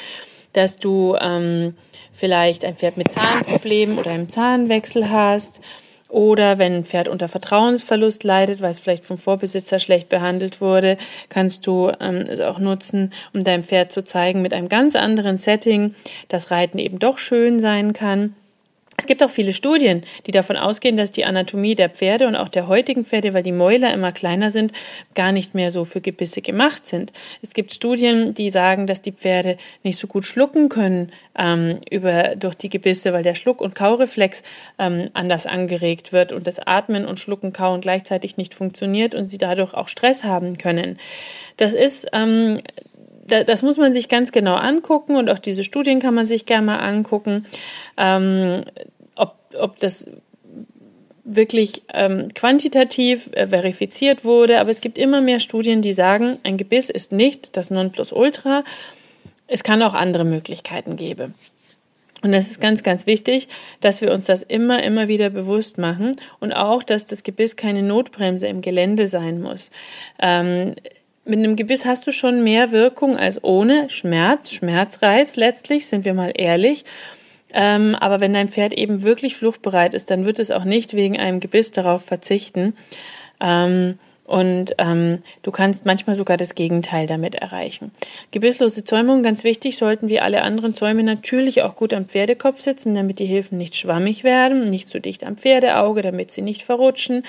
dass 0.53 0.79
du 0.79 1.17
ähm, 1.21 1.75
vielleicht 2.19 2.65
ein 2.65 2.77
Pferd 2.77 2.97
mit 2.97 3.13
Zahnproblemen 3.13 3.99
oder 3.99 4.11
einem 4.11 4.29
Zahnwechsel 4.29 5.09
hast 5.11 5.61
oder 6.09 6.59
wenn 6.59 6.75
ein 6.75 6.85
Pferd 6.85 7.09
unter 7.09 7.29
Vertrauensverlust 7.29 8.25
leidet, 8.25 8.61
weil 8.61 8.71
es 8.71 8.81
vielleicht 8.81 9.05
vom 9.05 9.19
Vorbesitzer 9.19 9.79
schlecht 9.79 10.09
behandelt 10.09 10.61
wurde, 10.61 10.97
kannst 11.29 11.67
du 11.67 11.93
ähm, 12.01 12.17
es 12.17 12.41
auch 12.41 12.59
nutzen, 12.59 13.13
um 13.35 13.45
deinem 13.45 13.63
Pferd 13.63 13.93
zu 13.93 14.03
zeigen, 14.03 14.43
mit 14.43 14.55
einem 14.55 14.69
ganz 14.69 14.97
anderen 14.97 15.37
Setting, 15.37 15.95
dass 16.29 16.51
Reiten 16.51 16.79
eben 16.79 16.99
doch 16.99 17.19
schön 17.19 17.61
sein 17.61 17.93
kann. 17.93 18.35
Es 19.01 19.07
gibt 19.07 19.23
auch 19.23 19.31
viele 19.31 19.53
Studien, 19.53 20.03
die 20.27 20.33
davon 20.33 20.57
ausgehen, 20.57 20.97
dass 20.97 21.13
die 21.13 21.25
Anatomie 21.25 21.77
der 21.77 21.89
Pferde 21.89 22.27
und 22.27 22.35
auch 22.35 22.49
der 22.49 22.67
heutigen 22.67 23.05
Pferde, 23.05 23.33
weil 23.33 23.45
die 23.45 23.53
Mäuler 23.53 23.95
immer 23.95 24.11
kleiner 24.11 24.51
sind, 24.51 24.73
gar 25.15 25.31
nicht 25.31 25.55
mehr 25.55 25.71
so 25.71 25.85
für 25.85 26.01
Gebisse 26.01 26.43
gemacht 26.43 26.85
sind. 26.85 27.13
Es 27.41 27.55
gibt 27.55 27.73
Studien, 27.73 28.35
die 28.35 28.51
sagen, 28.51 28.89
dass 28.89 29.01
die 29.01 29.13
Pferde 29.13 29.57
nicht 29.85 30.01
so 30.01 30.09
gut 30.09 30.25
schlucken 30.25 30.69
können 30.69 31.13
ähm, 31.39 31.79
über, 31.89 32.35
durch 32.35 32.57
die 32.57 32.71
Gebisse, 32.71 33.13
weil 33.13 33.23
der 33.23 33.37
Schluck- 33.37 33.61
und 33.61 33.77
Kaureflex 33.77 34.43
ähm, 34.81 35.09
anders 35.15 35.47
angeregt 35.47 36.13
wird 36.13 36.33
und 36.33 36.49
das 36.49 36.59
Atmen 36.59 37.07
und 37.07 37.21
Schlucken, 37.21 37.53
Kauen 37.53 37.81
gleichzeitig 37.81 38.37
nicht 38.37 38.53
funktioniert 38.53 39.15
und 39.15 39.29
sie 39.29 39.39
dadurch 39.39 39.75
auch 39.75 39.87
Stress 39.87 40.25
haben 40.25 40.59
können. 40.59 40.99
Das 41.57 41.73
ist 41.73 42.09
ähm, 42.13 42.59
das 43.29 43.63
muss 43.63 43.77
man 43.77 43.95
sich 43.95 44.09
ganz 44.09 44.33
genau 44.33 44.55
angucken 44.55 45.17
und 45.17 45.29
auch 45.29 45.39
diese 45.39 45.65
Studien 45.65 46.01
kann 46.01 46.15
man 46.15 46.27
sich 46.27 46.47
gerne 46.47 46.67
mal 46.67 46.79
angucken, 46.79 47.45
ähm, 47.97 48.65
ob, 49.15 49.37
ob 49.59 49.79
das 49.79 50.07
wirklich 51.25 51.83
ähm, 51.93 52.29
quantitativ 52.35 53.31
äh, 53.33 53.47
verifiziert 53.47 54.25
wurde. 54.25 54.61
Aber 54.61 54.71
es 54.71 54.81
gibt 54.81 54.99
immer 54.99 55.21
mehr 55.21 55.41
Studien, 55.41 55.83
die 55.83 55.93
sagen, 55.93 56.39
ein 56.43 56.57
Gebiss 56.57 56.89
ist 56.89 57.13
nicht 57.13 57.57
das 57.57 57.71
Nonplusultra. 57.71 58.65
Es 59.47 59.63
kann 59.63 59.83
auch 59.83 59.95
andere 59.95 60.25
Möglichkeiten 60.25 60.97
geben. 60.97 61.35
Und 62.23 62.33
das 62.33 62.51
ist 62.51 62.61
ganz, 62.61 62.83
ganz 62.83 63.07
wichtig, 63.07 63.49
dass 63.81 64.01
wir 64.01 64.13
uns 64.13 64.25
das 64.25 64.43
immer, 64.43 64.83
immer 64.83 65.07
wieder 65.07 65.31
bewusst 65.31 65.79
machen 65.79 66.17
und 66.41 66.53
auch, 66.53 66.83
dass 66.83 67.07
das 67.07 67.23
Gebiss 67.23 67.55
keine 67.55 67.83
Notbremse 67.83 68.49
im 68.49 68.61
Gelände 68.61 69.07
sein 69.07 69.41
muss. 69.41 69.71
Ähm, 70.19 70.75
mit 71.29 71.39
einem 71.39 71.57
Gebiss 71.57 71.85
hast 71.85 72.07
du 72.07 72.13
schon 72.13 72.43
mehr 72.43 72.73
Wirkung 72.73 73.17
als 73.17 73.43
ohne 73.45 73.91
Schmerz, 73.91 74.51
Schmerzreiz 74.51 75.37
letztlich, 75.37 75.87
sind 75.87 76.05
wir 76.05 76.15
mal 76.15 76.33
ehrlich. 76.35 76.85
Ähm, 77.53 77.95
aber 77.95 78.21
wenn 78.21 78.35
dein 78.35 78.49
Pferd 78.49 78.73
eben 78.73 79.03
wirklich 79.03 79.37
fluchtbereit 79.37 79.95
ist, 79.95 80.11
dann 80.11 80.27
wird 80.27 80.39
es 80.39 80.51
auch 80.51 80.65
nicht 80.65 80.95
wegen 80.95 81.19
einem 81.19 81.41
Gebiss 81.41 81.71
darauf 81.71 82.05
verzichten. 82.05 82.75
Ähm, 83.41 83.99
und 84.25 84.75
ähm, 84.77 85.21
du 85.43 85.51
kannst 85.51 85.87
manchmal 85.87 86.15
sogar 86.15 86.37
das 86.37 86.55
Gegenteil 86.55 87.07
damit 87.07 87.35
erreichen. 87.35 87.93
Gebisslose 88.31 88.85
Zäumung, 88.85 89.23
ganz 89.23 89.43
wichtig, 89.43 89.79
sollten 89.79 90.11
wie 90.11 90.21
alle 90.21 90.43
anderen 90.43 90.75
Zäume 90.75 91.03
natürlich 91.03 91.63
auch 91.63 91.77
gut 91.77 91.95
am 91.95 92.05
Pferdekopf 92.05 92.61
sitzen, 92.61 92.95
damit 92.95 93.21
die 93.21 93.27
Hilfen 93.27 93.57
nicht 93.57 93.75
schwammig 93.75 94.25
werden, 94.25 94.69
nicht 94.69 94.91
zu 94.91 95.01
dicht 95.01 95.25
am 95.25 95.39
Pferdeauge, 95.39 96.03
damit 96.03 96.31
sie 96.31 96.43
nicht 96.43 96.63
verrutschen 96.63 97.23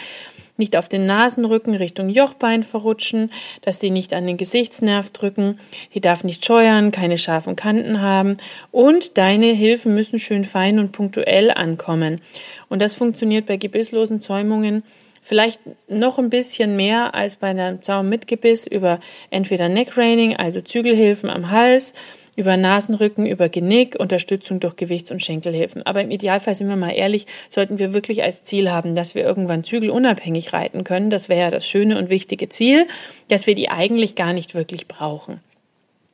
nicht 0.59 0.75
auf 0.75 0.87
den 0.87 1.05
Nasenrücken 1.05 1.73
Richtung 1.73 2.09
Jochbein 2.09 2.63
verrutschen, 2.63 3.31
dass 3.61 3.79
die 3.79 3.89
nicht 3.89 4.13
an 4.13 4.27
den 4.27 4.37
Gesichtsnerv 4.37 5.09
drücken, 5.09 5.59
die 5.93 6.01
darf 6.01 6.23
nicht 6.23 6.45
scheuern, 6.45 6.91
keine 6.91 7.17
scharfen 7.17 7.55
Kanten 7.55 8.01
haben 8.01 8.37
und 8.71 9.17
deine 9.17 9.47
Hilfen 9.47 9.95
müssen 9.95 10.19
schön 10.19 10.43
fein 10.43 10.77
und 10.77 10.91
punktuell 10.91 11.51
ankommen. 11.51 12.21
Und 12.67 12.81
das 12.81 12.93
funktioniert 12.93 13.47
bei 13.47 13.57
gebisslosen 13.57 14.21
Zäumungen 14.21 14.83
vielleicht 15.21 15.59
noch 15.87 16.17
ein 16.17 16.29
bisschen 16.29 16.75
mehr 16.75 17.13
als 17.13 17.35
bei 17.35 17.49
einem 17.49 17.81
Zaum 17.81 18.09
mit 18.09 18.27
Gebiss 18.27 18.65
über 18.65 18.99
entweder 19.29 19.69
Neckraining, 19.69 20.35
also 20.35 20.61
Zügelhilfen 20.61 21.29
am 21.29 21.51
Hals, 21.51 21.93
über 22.39 22.55
Nasenrücken, 22.55 23.25
über 23.25 23.50
Genick, 23.50 24.00
Unterstützung 24.00 24.62
durch 24.62 24.77
Gewichts- 24.77 25.12
und 25.12 25.22
Schenkelhilfen. 25.22 25.86
Aber 25.86 26.01
im 26.01 26.10
Idealfall 26.10 26.55
sind 26.55 26.69
wir 26.69 26.77
mal 26.77 26.91
ehrlich, 26.91 27.27
sollten 27.50 27.79
wir 27.79 27.91
wirklich 27.93 28.24
als 28.24 28.46
Ziel 28.46 28.72
haben, 28.72 28.96
dass 28.96 29.13
wir 29.13 29.25
irgendwann 29.25 29.65
zügelunabhängig 29.65 30.53
reiten 30.53 30.86
können. 30.86 31.10
Das 31.10 31.27
wäre 31.27 31.41
ja 31.41 31.51
das 31.51 31.67
schöne 31.67 31.98
und 31.98 32.10
wichtige 32.10 32.48
Ziel, 32.48 32.88
dass 33.27 33.46
wir 33.46 33.55
die 33.55 33.69
eigentlich 33.69 34.15
gar 34.15 34.31
nicht 34.31 34.55
wirklich 34.55 34.88
brauchen. 34.88 35.41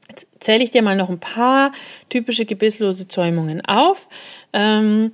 Jetzt 0.09 0.27
zähle 0.39 0.63
ich 0.63 0.71
dir 0.71 0.81
mal 0.81 0.95
noch 0.95 1.09
ein 1.09 1.19
paar 1.19 1.71
typische 2.09 2.45
gebisslose 2.45 3.07
Zäumungen 3.07 3.63
auf. 3.63 4.07
Ähm, 4.51 5.11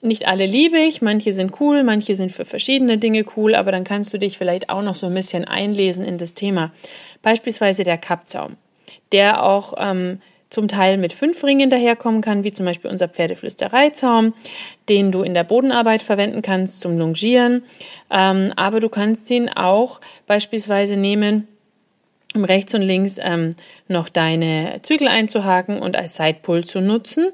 nicht 0.00 0.26
alle 0.26 0.46
liebe 0.46 0.78
ich, 0.78 1.02
manche 1.02 1.32
sind 1.32 1.60
cool, 1.60 1.82
manche 1.82 2.16
sind 2.16 2.32
für 2.32 2.46
verschiedene 2.46 2.96
Dinge 2.96 3.26
cool, 3.36 3.54
aber 3.54 3.72
dann 3.72 3.84
kannst 3.84 4.14
du 4.14 4.18
dich 4.18 4.38
vielleicht 4.38 4.70
auch 4.70 4.82
noch 4.82 4.94
so 4.94 5.06
ein 5.06 5.14
bisschen 5.14 5.44
einlesen 5.44 6.02
in 6.02 6.16
das 6.16 6.32
Thema. 6.32 6.72
Beispielsweise 7.20 7.84
der 7.84 7.98
Kappzaum, 7.98 8.56
der 9.12 9.42
auch 9.42 9.74
ähm, 9.76 10.20
zum 10.50 10.68
Teil 10.68 10.96
mit 10.96 11.12
fünf 11.12 11.42
Ringen 11.42 11.70
daherkommen 11.70 12.20
kann, 12.20 12.44
wie 12.44 12.52
zum 12.52 12.66
Beispiel 12.66 12.90
unser 12.90 13.08
Pferdeflüstereizaum, 13.08 14.32
den 14.88 15.12
du 15.12 15.22
in 15.22 15.34
der 15.34 15.44
Bodenarbeit 15.44 16.02
verwenden 16.02 16.42
kannst 16.42 16.80
zum 16.80 16.98
Longieren. 16.98 17.62
Ähm, 18.10 18.52
aber 18.56 18.80
du 18.80 18.88
kannst 18.88 19.30
ihn 19.30 19.48
auch 19.48 20.00
beispielsweise 20.26 20.96
nehmen, 20.96 21.48
um 22.34 22.44
rechts 22.44 22.74
und 22.74 22.82
links 22.82 23.16
ähm, 23.20 23.56
noch 23.88 24.08
deine 24.08 24.80
Zügel 24.82 25.08
einzuhaken 25.08 25.80
und 25.80 25.96
als 25.96 26.16
Sidepull 26.16 26.64
zu 26.64 26.80
nutzen. 26.80 27.32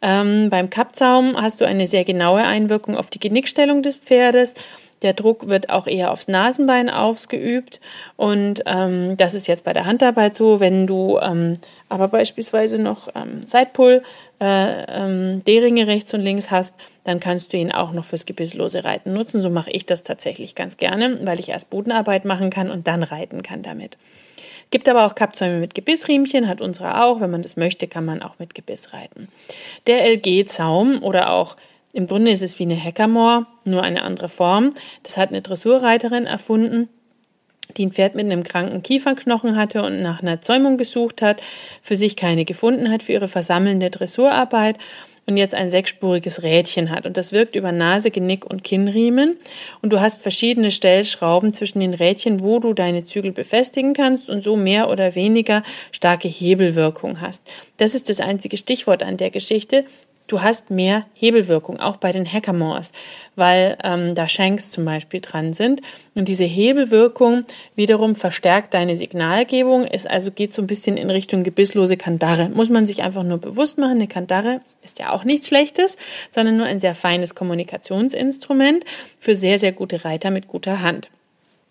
Ähm, 0.00 0.48
beim 0.50 0.70
Kappzaum 0.70 1.40
hast 1.40 1.60
du 1.60 1.66
eine 1.66 1.86
sehr 1.86 2.04
genaue 2.04 2.42
Einwirkung 2.42 2.96
auf 2.96 3.10
die 3.10 3.20
Genickstellung 3.20 3.82
des 3.82 3.96
Pferdes 3.96 4.54
der 5.02 5.12
Druck 5.12 5.48
wird 5.48 5.70
auch 5.70 5.86
eher 5.86 6.10
aufs 6.10 6.28
Nasenbein 6.28 6.88
ausgeübt 6.88 7.80
und 8.16 8.62
ähm, 8.66 9.16
das 9.16 9.34
ist 9.34 9.46
jetzt 9.46 9.64
bei 9.64 9.72
der 9.72 9.86
Handarbeit 9.86 10.34
so. 10.36 10.60
Wenn 10.60 10.86
du 10.86 11.18
ähm, 11.18 11.54
aber 11.88 12.08
beispielsweise 12.08 12.78
noch 12.78 13.08
ähm, 13.14 13.42
Sidepull, 13.44 14.02
äh, 14.40 14.84
ähm, 14.88 15.44
D-Ringe 15.44 15.86
rechts 15.86 16.14
und 16.14 16.20
links 16.20 16.50
hast, 16.50 16.74
dann 17.04 17.20
kannst 17.20 17.52
du 17.52 17.56
ihn 17.56 17.72
auch 17.72 17.92
noch 17.92 18.04
fürs 18.04 18.26
gebisslose 18.26 18.84
Reiten 18.84 19.12
nutzen. 19.12 19.42
So 19.42 19.50
mache 19.50 19.70
ich 19.70 19.86
das 19.86 20.02
tatsächlich 20.02 20.54
ganz 20.54 20.76
gerne, 20.76 21.20
weil 21.24 21.40
ich 21.40 21.50
erst 21.50 21.70
Bodenarbeit 21.70 22.24
machen 22.24 22.50
kann 22.50 22.70
und 22.70 22.86
dann 22.86 23.02
reiten 23.02 23.42
kann 23.42 23.62
damit. 23.62 23.96
Gibt 24.70 24.88
aber 24.88 25.06
auch 25.06 25.14
Kappzäume 25.14 25.58
mit 25.58 25.74
Gebissriemchen, 25.74 26.48
hat 26.48 26.60
unsere 26.60 27.04
auch. 27.04 27.20
Wenn 27.20 27.30
man 27.30 27.42
das 27.42 27.56
möchte, 27.56 27.86
kann 27.86 28.04
man 28.04 28.22
auch 28.22 28.38
mit 28.38 28.54
Gebiss 28.54 28.92
reiten. 28.92 29.28
Der 29.86 30.04
LG-Zaum 30.04 31.02
oder 31.02 31.30
auch 31.30 31.56
im 31.96 32.06
Grunde 32.06 32.30
ist 32.30 32.42
es 32.42 32.58
wie 32.58 32.64
eine 32.64 32.76
Hackamore, 32.76 33.46
nur 33.64 33.82
eine 33.82 34.02
andere 34.02 34.28
Form. 34.28 34.68
Das 35.02 35.16
hat 35.16 35.30
eine 35.30 35.40
Dressurreiterin 35.40 36.26
erfunden, 36.26 36.90
die 37.74 37.86
ein 37.86 37.92
Pferd 37.92 38.14
mit 38.14 38.26
einem 38.26 38.44
kranken 38.44 38.82
Kieferknochen 38.82 39.56
hatte 39.56 39.82
und 39.82 40.02
nach 40.02 40.20
einer 40.20 40.42
Zäumung 40.42 40.76
gesucht 40.76 41.22
hat, 41.22 41.42
für 41.80 41.96
sich 41.96 42.14
keine 42.14 42.44
gefunden 42.44 42.90
hat 42.90 43.02
für 43.02 43.12
ihre 43.12 43.28
versammelnde 43.28 43.88
Dressurarbeit 43.88 44.76
und 45.24 45.38
jetzt 45.38 45.54
ein 45.54 45.70
sechsspuriges 45.70 46.42
Rädchen 46.42 46.90
hat. 46.90 47.06
Und 47.06 47.16
das 47.16 47.32
wirkt 47.32 47.56
über 47.56 47.72
Nase, 47.72 48.10
Genick 48.10 48.44
und 48.44 48.62
Kinnriemen. 48.62 49.34
Und 49.80 49.90
du 49.90 49.98
hast 49.98 50.20
verschiedene 50.20 50.70
Stellschrauben 50.70 51.54
zwischen 51.54 51.80
den 51.80 51.94
Rädchen, 51.94 52.40
wo 52.40 52.60
du 52.60 52.74
deine 52.74 53.06
Zügel 53.06 53.32
befestigen 53.32 53.94
kannst 53.94 54.28
und 54.28 54.44
so 54.44 54.54
mehr 54.54 54.90
oder 54.90 55.14
weniger 55.14 55.62
starke 55.92 56.28
Hebelwirkung 56.28 57.22
hast. 57.22 57.48
Das 57.78 57.94
ist 57.94 58.10
das 58.10 58.20
einzige 58.20 58.58
Stichwort 58.58 59.02
an 59.02 59.16
der 59.16 59.30
Geschichte 59.30 59.86
du 60.26 60.42
hast 60.42 60.70
mehr 60.70 61.06
Hebelwirkung, 61.14 61.78
auch 61.78 61.96
bei 61.96 62.12
den 62.12 62.30
Hackamores, 62.30 62.92
weil 63.34 63.76
ähm, 63.82 64.14
da 64.14 64.28
Shanks 64.28 64.70
zum 64.70 64.84
Beispiel 64.84 65.20
dran 65.20 65.52
sind. 65.52 65.82
Und 66.14 66.26
diese 66.28 66.44
Hebelwirkung 66.44 67.42
wiederum 67.74 68.16
verstärkt 68.16 68.74
deine 68.74 68.96
Signalgebung, 68.96 69.86
es 69.90 70.06
also 70.06 70.30
geht 70.30 70.52
so 70.52 70.62
ein 70.62 70.66
bisschen 70.66 70.96
in 70.96 71.10
Richtung 71.10 71.44
gebisslose 71.44 71.96
Kandare. 71.96 72.48
Muss 72.48 72.70
man 72.70 72.86
sich 72.86 73.02
einfach 73.02 73.22
nur 73.22 73.38
bewusst 73.38 73.78
machen, 73.78 73.92
eine 73.92 74.08
Kandare 74.08 74.60
ist 74.82 74.98
ja 74.98 75.12
auch 75.12 75.24
nichts 75.24 75.48
Schlechtes, 75.48 75.96
sondern 76.30 76.56
nur 76.56 76.66
ein 76.66 76.80
sehr 76.80 76.94
feines 76.94 77.34
Kommunikationsinstrument 77.34 78.84
für 79.18 79.36
sehr, 79.36 79.58
sehr 79.58 79.72
gute 79.72 80.04
Reiter 80.04 80.30
mit 80.30 80.48
guter 80.48 80.82
Hand. 80.82 81.08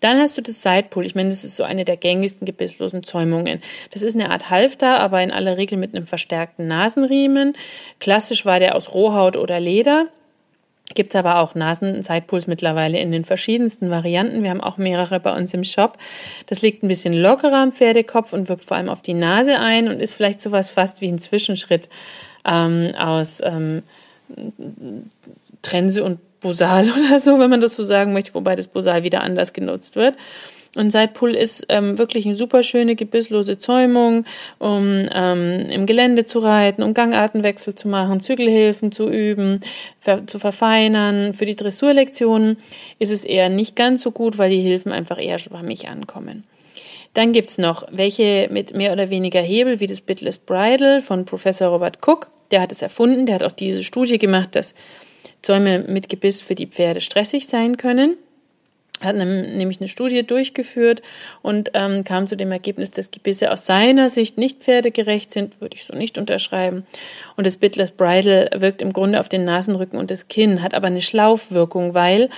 Dann 0.00 0.18
hast 0.18 0.36
du 0.36 0.42
das 0.42 0.62
Sidepull. 0.62 1.06
Ich 1.06 1.14
meine, 1.14 1.30
das 1.30 1.44
ist 1.44 1.56
so 1.56 1.64
eine 1.64 1.84
der 1.84 1.96
gängigsten 1.96 2.44
gebisslosen 2.44 3.02
Zäumungen. 3.02 3.60
Das 3.90 4.02
ist 4.02 4.14
eine 4.14 4.30
Art 4.30 4.50
Halfter, 4.50 5.00
aber 5.00 5.22
in 5.22 5.30
aller 5.30 5.56
Regel 5.56 5.78
mit 5.78 5.94
einem 5.94 6.06
verstärkten 6.06 6.66
Nasenriemen. 6.66 7.54
Klassisch 7.98 8.44
war 8.44 8.60
der 8.60 8.74
aus 8.74 8.92
Rohhaut 8.92 9.36
oder 9.36 9.58
Leder. 9.58 10.06
Gibt 10.94 11.10
es 11.10 11.16
aber 11.16 11.40
auch 11.40 11.54
Nasen-Sidepulls 11.54 12.46
mittlerweile 12.46 12.98
in 12.98 13.10
den 13.10 13.24
verschiedensten 13.24 13.90
Varianten. 13.90 14.42
Wir 14.42 14.50
haben 14.50 14.60
auch 14.60 14.76
mehrere 14.76 15.18
bei 15.18 15.34
uns 15.34 15.52
im 15.52 15.64
Shop. 15.64 15.98
Das 16.46 16.62
liegt 16.62 16.84
ein 16.84 16.88
bisschen 16.88 17.12
lockerer 17.12 17.62
am 17.62 17.72
Pferdekopf 17.72 18.32
und 18.32 18.48
wirkt 18.48 18.64
vor 18.64 18.76
allem 18.76 18.88
auf 18.88 19.02
die 19.02 19.14
Nase 19.14 19.58
ein 19.58 19.88
und 19.88 19.98
ist 19.98 20.14
vielleicht 20.14 20.40
sowas 20.40 20.70
fast 20.70 21.00
wie 21.00 21.08
ein 21.08 21.18
Zwischenschritt 21.18 21.88
ähm, 22.44 22.92
aus 22.96 23.40
ähm, 23.44 23.82
Trense 25.62 26.04
und 26.04 26.20
Bosal 26.46 26.88
oder 26.96 27.18
so, 27.18 27.38
wenn 27.40 27.50
man 27.50 27.60
das 27.60 27.74
so 27.74 27.82
sagen 27.82 28.12
möchte, 28.12 28.34
wobei 28.34 28.54
das 28.54 28.68
Bosal 28.68 29.02
wieder 29.02 29.22
anders 29.22 29.52
genutzt 29.52 29.96
wird. 29.96 30.14
Und 30.76 30.90
Seitpull 30.90 31.34
ist 31.34 31.66
ähm, 31.70 31.96
wirklich 31.98 32.26
eine 32.26 32.34
super 32.34 32.62
schöne 32.62 32.96
gebisslose 32.96 33.58
Zäumung, 33.58 34.26
um 34.58 35.08
ähm, 35.10 35.62
im 35.70 35.86
Gelände 35.86 36.26
zu 36.26 36.38
reiten, 36.40 36.82
um 36.82 36.92
Gangartenwechsel 36.92 37.74
zu 37.74 37.88
machen, 37.88 38.20
Zügelhilfen 38.20 38.92
zu 38.92 39.08
üben, 39.08 39.60
ver 39.98 40.26
zu 40.26 40.38
verfeinern. 40.38 41.32
Für 41.32 41.46
die 41.46 41.56
Dressurlektionen 41.56 42.58
ist 42.98 43.10
es 43.10 43.24
eher 43.24 43.48
nicht 43.48 43.74
ganz 43.74 44.02
so 44.02 44.10
gut, 44.10 44.36
weil 44.36 44.50
die 44.50 44.60
Hilfen 44.60 44.92
einfach 44.92 45.18
eher 45.18 45.38
schwammig 45.38 45.88
ankommen. 45.88 46.44
Dann 47.14 47.32
gibt's 47.32 47.56
noch 47.56 47.84
welche 47.90 48.48
mit 48.52 48.74
mehr 48.74 48.92
oder 48.92 49.08
weniger 49.08 49.40
Hebel, 49.40 49.80
wie 49.80 49.86
das 49.86 50.02
Bitless 50.02 50.36
Bridle 50.36 51.00
von 51.00 51.24
Professor 51.24 51.68
Robert 51.68 52.06
Cook. 52.06 52.28
Der 52.50 52.60
hat 52.60 52.70
es 52.70 52.82
erfunden, 52.82 53.24
der 53.24 53.36
hat 53.36 53.42
auch 53.42 53.52
diese 53.52 53.82
Studie 53.82 54.18
gemacht, 54.18 54.54
dass 54.54 54.74
Zäume 55.46 55.84
mit 55.86 56.08
Gebiss 56.08 56.42
für 56.42 56.56
die 56.56 56.66
Pferde 56.66 57.00
stressig 57.00 57.46
sein 57.46 57.76
können. 57.76 58.16
hat 59.00 59.14
nämlich 59.14 59.80
eine 59.80 59.88
Studie 59.88 60.26
durchgeführt 60.26 61.02
und 61.40 61.70
ähm, 61.74 62.02
kam 62.02 62.26
zu 62.26 62.36
dem 62.36 62.50
Ergebnis, 62.50 62.90
dass 62.90 63.12
Gebisse 63.12 63.52
aus 63.52 63.64
seiner 63.64 64.08
Sicht 64.08 64.38
nicht 64.38 64.64
pferdegerecht 64.64 65.30
sind, 65.30 65.60
würde 65.60 65.76
ich 65.76 65.84
so 65.84 65.94
nicht 65.94 66.18
unterschreiben. 66.18 66.84
Und 67.36 67.46
das 67.46 67.58
Bitless 67.58 67.92
Bridle 67.92 68.50
wirkt 68.56 68.82
im 68.82 68.92
Grunde 68.92 69.20
auf 69.20 69.28
den 69.28 69.44
Nasenrücken 69.44 70.00
und 70.00 70.10
das 70.10 70.26
Kinn, 70.26 70.62
hat 70.62 70.74
aber 70.74 70.88
eine 70.88 71.02
Schlaufwirkung, 71.02 71.94
weil 71.94 72.28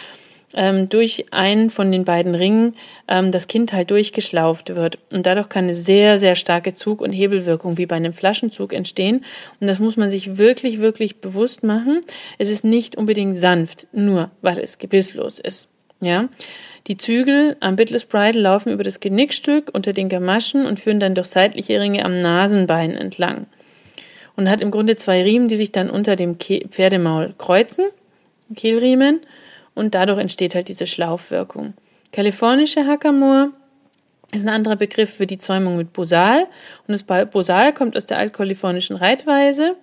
ähm, 0.54 0.88
durch 0.88 1.26
einen 1.30 1.70
von 1.70 1.92
den 1.92 2.04
beiden 2.04 2.34
Ringen 2.34 2.74
ähm, 3.06 3.32
das 3.32 3.48
Kind 3.48 3.72
halt 3.72 3.90
durchgeschlauft 3.90 4.74
wird. 4.74 4.98
Und 5.12 5.26
dadurch 5.26 5.48
kann 5.48 5.64
eine 5.64 5.74
sehr, 5.74 6.18
sehr 6.18 6.36
starke 6.36 6.74
Zug- 6.74 7.00
und 7.00 7.12
Hebelwirkung 7.12 7.78
wie 7.78 7.86
bei 7.86 7.96
einem 7.96 8.12
Flaschenzug 8.12 8.72
entstehen. 8.72 9.24
Und 9.60 9.66
das 9.66 9.78
muss 9.78 9.96
man 9.96 10.10
sich 10.10 10.38
wirklich, 10.38 10.80
wirklich 10.80 11.20
bewusst 11.20 11.62
machen. 11.62 12.00
Es 12.38 12.48
ist 12.48 12.64
nicht 12.64 12.96
unbedingt 12.96 13.36
sanft, 13.36 13.86
nur 13.92 14.30
weil 14.40 14.58
es 14.58 14.78
gebisslos 14.78 15.38
ist. 15.38 15.68
Ja, 16.00 16.28
die 16.86 16.96
Zügel 16.96 17.56
am 17.58 17.74
Bitless 17.74 18.04
Bridle 18.04 18.40
laufen 18.40 18.72
über 18.72 18.84
das 18.84 19.00
Genickstück 19.00 19.70
unter 19.74 19.92
den 19.92 20.08
Gamaschen 20.08 20.64
und 20.64 20.78
führen 20.78 21.00
dann 21.00 21.16
durch 21.16 21.26
seitliche 21.26 21.80
Ringe 21.80 22.04
am 22.04 22.22
Nasenbein 22.22 22.96
entlang. 22.96 23.46
Und 24.36 24.48
hat 24.48 24.60
im 24.60 24.70
Grunde 24.70 24.94
zwei 24.94 25.24
Riemen, 25.24 25.48
die 25.48 25.56
sich 25.56 25.72
dann 25.72 25.90
unter 25.90 26.14
dem 26.14 26.38
Ke 26.38 26.64
Pferdemaul 26.68 27.34
kreuzen, 27.36 27.86
Kehlriemen, 28.54 29.20
und 29.78 29.94
dadurch 29.94 30.18
entsteht 30.18 30.54
halt 30.54 30.68
diese 30.68 30.86
Schlaufwirkung. 30.86 31.74
Kalifornische 32.12 32.86
Hackamore 32.86 33.50
ist 34.32 34.44
ein 34.44 34.48
anderer 34.52 34.76
Begriff 34.76 35.14
für 35.14 35.26
die 35.26 35.38
Zäumung 35.38 35.76
mit 35.76 35.92
Bosal. 35.92 36.46
Und 36.86 36.92
das 36.92 37.02
Bosal 37.30 37.72
kommt 37.72 37.96
aus 37.96 38.06
der 38.06 38.18
altkalifornischen 38.18 38.96
Reitweise. 38.96 39.76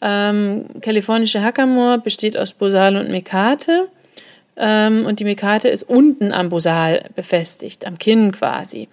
Ähm, 0.00 0.66
kalifornische 0.82 1.42
Hackamore 1.42 1.98
besteht 1.98 2.36
aus 2.36 2.52
Bosal 2.52 2.96
und 2.96 3.10
Mekate. 3.10 3.88
Ähm, 4.56 5.06
und 5.06 5.18
die 5.18 5.24
Mekate 5.24 5.68
ist 5.68 5.82
unten 5.84 6.32
am 6.32 6.50
Bosal 6.50 7.04
befestigt, 7.14 7.86
am 7.86 7.98
Kinn 7.98 8.32
quasi. 8.32 8.88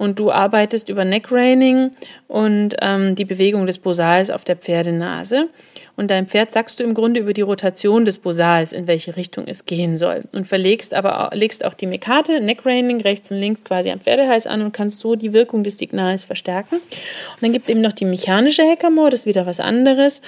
Und 0.00 0.18
du 0.18 0.32
arbeitest 0.32 0.88
über 0.88 1.04
Neckraining 1.04 1.90
und 2.26 2.74
ähm, 2.80 3.16
die 3.16 3.26
Bewegung 3.26 3.66
des 3.66 3.76
Bosals 3.76 4.30
auf 4.30 4.44
der 4.44 4.56
Pferdenase. 4.56 5.50
Und 5.94 6.10
deinem 6.10 6.26
Pferd 6.26 6.52
sagst 6.52 6.80
du 6.80 6.84
im 6.84 6.94
Grunde 6.94 7.20
über 7.20 7.34
die 7.34 7.42
Rotation 7.42 8.06
des 8.06 8.16
Bosals, 8.16 8.72
in 8.72 8.86
welche 8.86 9.16
Richtung 9.16 9.46
es 9.46 9.66
gehen 9.66 9.98
soll. 9.98 10.22
Und 10.32 10.46
verlegst 10.46 10.94
aber 10.94 11.28
legst 11.34 11.66
auch 11.66 11.74
die 11.74 11.84
Mekate, 11.84 12.40
Neckraining, 12.40 13.02
rechts 13.02 13.30
und 13.30 13.36
links 13.36 13.62
quasi 13.62 13.90
am 13.90 14.00
Pferdehals 14.00 14.46
an 14.46 14.62
und 14.62 14.72
kannst 14.72 15.00
so 15.00 15.16
die 15.16 15.34
Wirkung 15.34 15.64
des 15.64 15.76
Signals 15.76 16.24
verstärken. 16.24 16.76
Und 16.76 17.42
dann 17.42 17.52
gibt's 17.52 17.68
eben 17.68 17.82
noch 17.82 17.92
die 17.92 18.06
mechanische 18.06 18.62
Hackamore, 18.62 19.10
das 19.10 19.20
ist 19.20 19.26
wieder 19.26 19.44
was 19.44 19.60
anderes. 19.60 20.22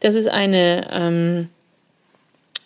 Das 0.00 0.14
ist 0.14 0.28
eine 0.28 0.88
ähm, 0.92 1.48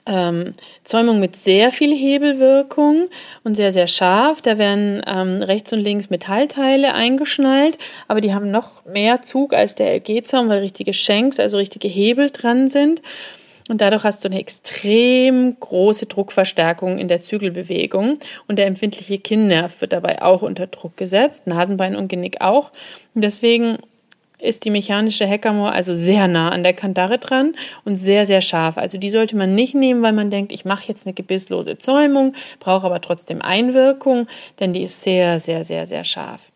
ähm, 0.06 0.54
Zäumung 0.84 1.20
mit 1.20 1.36
sehr 1.36 1.70
viel 1.70 1.94
Hebelwirkung 1.94 3.08
und 3.44 3.54
sehr, 3.54 3.72
sehr 3.72 3.86
scharf. 3.86 4.40
Da 4.42 4.58
werden 4.58 5.02
ähm, 5.06 5.42
rechts 5.42 5.72
und 5.72 5.80
links 5.80 6.10
Metallteile 6.10 6.94
eingeschnallt, 6.94 7.78
aber 8.08 8.20
die 8.20 8.34
haben 8.34 8.50
noch 8.50 8.84
mehr 8.84 9.22
Zug 9.22 9.52
als 9.52 9.74
der 9.74 9.94
LG-Zaum, 9.94 10.48
weil 10.48 10.60
richtige 10.60 10.94
Shanks, 10.94 11.38
also 11.38 11.56
richtige 11.56 11.88
Hebel 11.88 12.30
dran 12.30 12.68
sind. 12.68 13.02
Und 13.70 13.80
dadurch 13.80 14.02
hast 14.02 14.24
du 14.24 14.28
eine 14.28 14.40
extrem 14.40 15.58
große 15.60 16.06
Druckverstärkung 16.06 16.98
in 16.98 17.06
der 17.06 17.20
Zügelbewegung. 17.20 18.18
Und 18.48 18.58
der 18.58 18.66
empfindliche 18.66 19.18
Kinnnerv 19.18 19.80
wird 19.80 19.92
dabei 19.92 20.22
auch 20.22 20.42
unter 20.42 20.66
Druck 20.66 20.96
gesetzt, 20.96 21.46
Nasenbein 21.46 21.94
und 21.94 22.08
Genick 22.08 22.40
auch. 22.40 22.72
Und 23.14 23.22
deswegen 23.22 23.78
ist 24.40 24.64
die 24.64 24.70
mechanische 24.70 25.28
Hackamore 25.28 25.72
also 25.72 25.94
sehr 25.94 26.28
nah 26.28 26.50
an 26.50 26.62
der 26.62 26.72
Kandare 26.72 27.18
dran 27.18 27.54
und 27.84 27.96
sehr, 27.96 28.26
sehr 28.26 28.40
scharf. 28.40 28.78
Also 28.78 28.98
die 28.98 29.10
sollte 29.10 29.36
man 29.36 29.54
nicht 29.54 29.74
nehmen, 29.74 30.02
weil 30.02 30.12
man 30.12 30.30
denkt, 30.30 30.52
ich 30.52 30.64
mache 30.64 30.88
jetzt 30.88 31.06
eine 31.06 31.14
gebisslose 31.14 31.78
Zäumung, 31.78 32.34
brauche 32.58 32.86
aber 32.86 33.00
trotzdem 33.00 33.42
Einwirkung, 33.42 34.26
denn 34.58 34.72
die 34.72 34.82
ist 34.82 35.02
sehr, 35.02 35.40
sehr, 35.40 35.64
sehr, 35.64 35.86
sehr 35.86 36.04
scharf. 36.04 36.52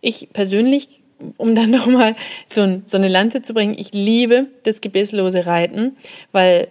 Ich 0.00 0.28
persönlich 0.32 1.00
um 1.36 1.54
dann 1.54 1.70
nochmal 1.70 2.16
so, 2.46 2.80
so 2.86 2.96
eine 2.96 3.08
Lanze 3.08 3.42
zu 3.42 3.54
bringen, 3.54 3.76
ich 3.78 3.92
liebe 3.92 4.46
das 4.62 4.80
gebisslose 4.80 5.46
Reiten, 5.46 5.94
weil 6.32 6.68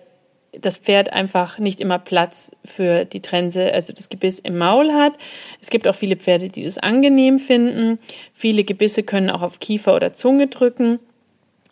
das 0.51 0.77
Pferd 0.77 1.13
einfach 1.13 1.60
nicht 1.60 1.79
immer 1.79 2.00
Platz 2.00 2.51
für 2.65 3.06
die 3.06 3.22
Trense, 3.22 3.72
also 3.74 3.94
das 3.94 4.10
Gebiss 4.10 4.39
im 4.39 4.58
Maul 4.58 4.91
hat. 4.91 5.13
Es 5.62 5.70
gibt 5.70 5.88
auch 5.88 5.96
viele 5.96 6.15
Pferde, 6.15 6.50
die 6.50 6.63
das 6.63 6.77
angenehm 6.77 7.39
finden. 7.39 7.98
Viele 8.34 8.63
Gebisse 8.63 9.03
können 9.03 9.29
auch 9.29 9.41
auf 9.41 9.60
Kiefer 9.60 9.96
oder 9.96 10.13
Zunge 10.13 10.48
drücken. 10.48 11.00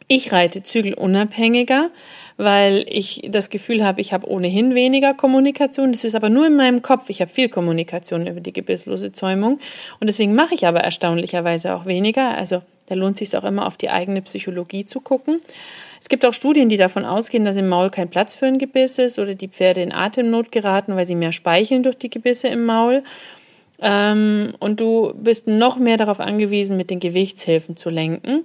Ich 0.10 0.31
reite 0.31 0.63
zügelunabhängiger, 0.63 1.89
weil 2.38 2.86
ich 2.88 3.27
das 3.29 3.50
Gefühl 3.50 3.84
habe, 3.84 4.00
ich 4.00 4.13
habe 4.13 4.29
ohnehin 4.29 4.74
weniger 4.74 5.13
Kommunikation. 5.13 5.91
Das 5.91 6.05
ist 6.05 6.15
aber 6.15 6.29
nur 6.29 6.48
in 6.48 6.55
meinem 6.55 6.81
Kopf. 6.81 7.10
Ich 7.10 7.19
habe 7.19 7.31
viel 7.31 7.50
Kommunikation 7.50 8.25
über 8.25 8.39
die 8.39 8.53
gebisslose 8.53 9.12
Zäumung 9.12 9.60
und 10.00 10.07
deswegen 10.07 10.34
mache 10.34 10.53
ich 10.53 10.65
aber 10.65 10.79
erstaunlicherweise 10.79 11.75
auch 11.75 11.86
weniger. 11.86 12.38
Also 12.38 12.62
da 12.86 12.96
lohnt 12.96 13.17
sich 13.17 13.36
auch 13.36 13.43
immer 13.43 13.67
auf 13.67 13.75
die 13.75 13.89
eigene 13.89 14.22
Psychologie 14.22 14.86
zu 14.86 15.01
gucken. 15.01 15.41
Es 16.01 16.10
gibt 16.10 16.25
auch 16.25 16.34
Studien, 16.34 16.70
die 16.70 16.77
davon 16.77 17.06
ausgehen, 17.06 17.46
dass 17.46 17.58
im 17.58 17.68
Maul 17.68 17.89
kein 17.89 18.10
Platz 18.10 18.34
für 18.34 18.45
ein 18.45 18.60
Gebiss 18.60 18.98
ist 19.00 19.19
oder 19.19 19.36
die 19.36 19.48
Pferde 19.48 19.82
in 19.82 19.91
Atemnot 19.91 20.52
geraten, 20.52 20.95
weil 20.95 21.06
sie 21.06 21.15
mehr 21.15 21.32
speicheln 21.32 21.84
durch 21.84 21.98
die 21.98 22.10
Gebisse 22.10 22.48
im 22.48 22.65
Maul. 22.65 23.04
Ähm, 23.80 24.54
und 24.60 24.80
du 24.80 25.13
bist 25.15 25.48
noch 25.48 25.78
mehr 25.78 25.98
darauf 25.98 26.19
angewiesen, 26.19 26.78
mit 26.78 26.89
den 26.89 27.00
Gewichtshilfen 27.00 27.76
zu 27.78 27.89
lenken. 27.89 28.43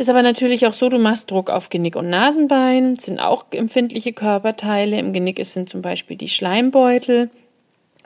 Ist 0.00 0.08
aber 0.08 0.22
natürlich 0.22 0.66
auch 0.66 0.72
so, 0.72 0.88
du 0.88 0.98
machst 0.98 1.30
Druck 1.30 1.50
auf 1.50 1.68
Genick 1.68 1.94
und 1.94 2.08
Nasenbein, 2.08 2.98
sind 2.98 3.20
auch 3.20 3.44
empfindliche 3.50 4.14
Körperteile. 4.14 4.98
Im 4.98 5.12
Genick 5.12 5.44
sind 5.44 5.68
zum 5.68 5.82
Beispiel 5.82 6.16
die 6.16 6.28
Schleimbeutel. 6.28 7.28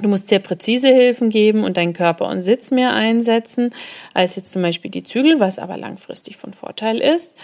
Du 0.00 0.08
musst 0.08 0.28
sehr 0.28 0.40
präzise 0.40 0.88
Hilfen 0.88 1.30
geben 1.30 1.62
und 1.62 1.76
deinen 1.76 1.92
Körper 1.92 2.28
und 2.28 2.42
Sitz 2.42 2.72
mehr 2.72 2.94
einsetzen, 2.94 3.70
als 4.12 4.34
jetzt 4.34 4.50
zum 4.50 4.62
Beispiel 4.62 4.90
die 4.90 5.04
Zügel, 5.04 5.38
was 5.38 5.60
aber 5.60 5.76
langfristig 5.76 6.36
von 6.36 6.52
Vorteil 6.52 6.98
ist. 6.98 7.36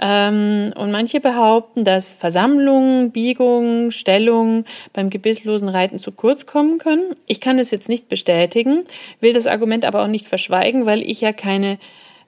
Ähm, 0.00 0.72
und 0.76 0.92
manche 0.92 1.18
behaupten, 1.18 1.82
dass 1.82 2.12
Versammlungen, 2.12 3.10
Biegungen, 3.10 3.90
Stellungen 3.90 4.64
beim 4.92 5.10
gebisslosen 5.10 5.68
Reiten 5.68 5.98
zu 5.98 6.12
kurz 6.12 6.46
kommen 6.46 6.78
können. 6.78 7.16
Ich 7.26 7.40
kann 7.40 7.56
das 7.56 7.72
jetzt 7.72 7.88
nicht 7.88 8.08
bestätigen, 8.08 8.84
will 9.20 9.32
das 9.32 9.48
Argument 9.48 9.84
aber 9.84 10.04
auch 10.04 10.08
nicht 10.08 10.28
verschweigen, 10.28 10.86
weil 10.86 11.02
ich 11.02 11.20
ja 11.20 11.32
keine 11.32 11.78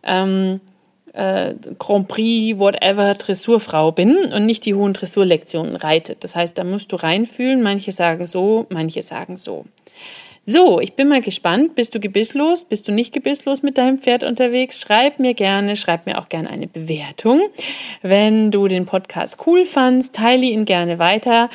ähm, 0.03 0.61
äh, 1.13 1.55
Grand 1.79 2.09
Prix, 2.09 2.59
whatever, 2.59 3.15
Dressurfrau 3.15 3.93
bin 3.93 4.17
und 4.33 4.47
nicht 4.47 4.65
die 4.65 4.75
hohen 4.75 4.93
Dressurlektionen 4.93 5.77
reite. 5.77 6.17
Das 6.19 6.37
heißt, 6.37 6.57
da 6.57 6.65
musst 6.65 6.93
du 6.93 6.97
reinfühlen. 6.97 7.63
Manche 7.63 7.93
sagen 7.93 8.27
so, 8.27 8.67
manche 8.71 9.03
sagen 9.03 9.37
so. 9.37 9.65
So, 10.43 10.81
ich 10.81 10.95
bin 10.95 11.09
mal 11.09 11.21
gespannt. 11.21 11.75
Bist 11.75 11.95
du 11.95 12.01
gebisslos? 12.01 12.65
Bist 12.65 12.89
du 12.89 12.93
nicht 12.93 13.13
gebisslos 13.13 13.63
mit 13.63 13.77
deinem 13.77 13.99
Pferd 13.99 14.25
unterwegs? 14.25 14.81
Schreib 14.81 15.19
mir 15.19 15.35
gerne, 15.35 15.77
schreib 15.77 16.07
mir 16.07 16.19
auch 16.19 16.31
gerne 16.31 16.49
eine 16.49 16.67
Bewertung. 16.67 17.43
Wenn 18.01 18.51
du 18.51 18.67
den 18.67 18.87
Podcast 18.87 19.39
cool 19.47 19.67
fandst, 19.67 20.15
teile 20.15 20.47
ihn 20.47 20.65
gerne 20.65 20.99
weiter. 20.99 21.51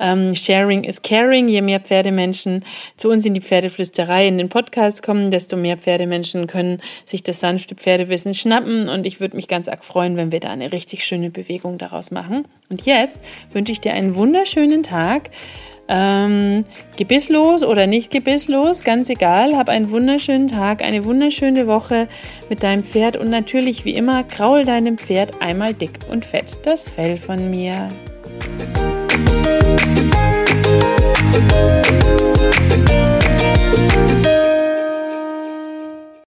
Ähm, 0.00 0.34
sharing 0.34 0.84
is 0.84 1.02
caring. 1.02 1.48
Je 1.48 1.60
mehr 1.60 1.80
Pferdemenschen 1.80 2.64
zu 2.96 3.10
uns 3.10 3.26
in 3.26 3.34
die 3.34 3.40
Pferdeflüsterei 3.40 4.28
in 4.28 4.38
den 4.38 4.48
Podcast 4.48 5.02
kommen, 5.02 5.30
desto 5.30 5.56
mehr 5.56 5.76
Pferdemenschen 5.76 6.46
können 6.46 6.80
sich 7.04 7.22
das 7.22 7.40
sanfte 7.40 7.74
Pferdewissen 7.74 8.34
schnappen. 8.34 8.88
Und 8.88 9.06
ich 9.06 9.20
würde 9.20 9.36
mich 9.36 9.48
ganz 9.48 9.68
arg 9.68 9.84
freuen, 9.84 10.16
wenn 10.16 10.32
wir 10.32 10.40
da 10.40 10.50
eine 10.50 10.72
richtig 10.72 11.04
schöne 11.04 11.30
Bewegung 11.30 11.78
daraus 11.78 12.10
machen. 12.10 12.46
Und 12.68 12.86
jetzt 12.86 13.20
wünsche 13.52 13.72
ich 13.72 13.80
dir 13.80 13.92
einen 13.92 14.14
wunderschönen 14.14 14.82
Tag. 14.82 15.30
Ähm, 15.90 16.66
gebisslos 16.98 17.62
oder 17.62 17.86
nicht 17.86 18.10
gebisslos, 18.10 18.84
ganz 18.84 19.08
egal. 19.08 19.56
Hab 19.56 19.70
einen 19.70 19.90
wunderschönen 19.90 20.46
Tag, 20.46 20.82
eine 20.82 21.06
wunderschöne 21.06 21.66
Woche 21.66 22.08
mit 22.50 22.62
deinem 22.62 22.84
Pferd 22.84 23.16
und 23.16 23.30
natürlich 23.30 23.86
wie 23.86 23.94
immer 23.94 24.22
kraul 24.22 24.66
deinem 24.66 24.98
Pferd 24.98 25.40
einmal 25.40 25.72
dick 25.72 25.98
und 26.10 26.26
fett 26.26 26.58
das 26.64 26.90
Fell 26.90 27.16
von 27.16 27.50
mir. 27.50 27.88
Thank 31.30 32.82
you. 32.82 32.87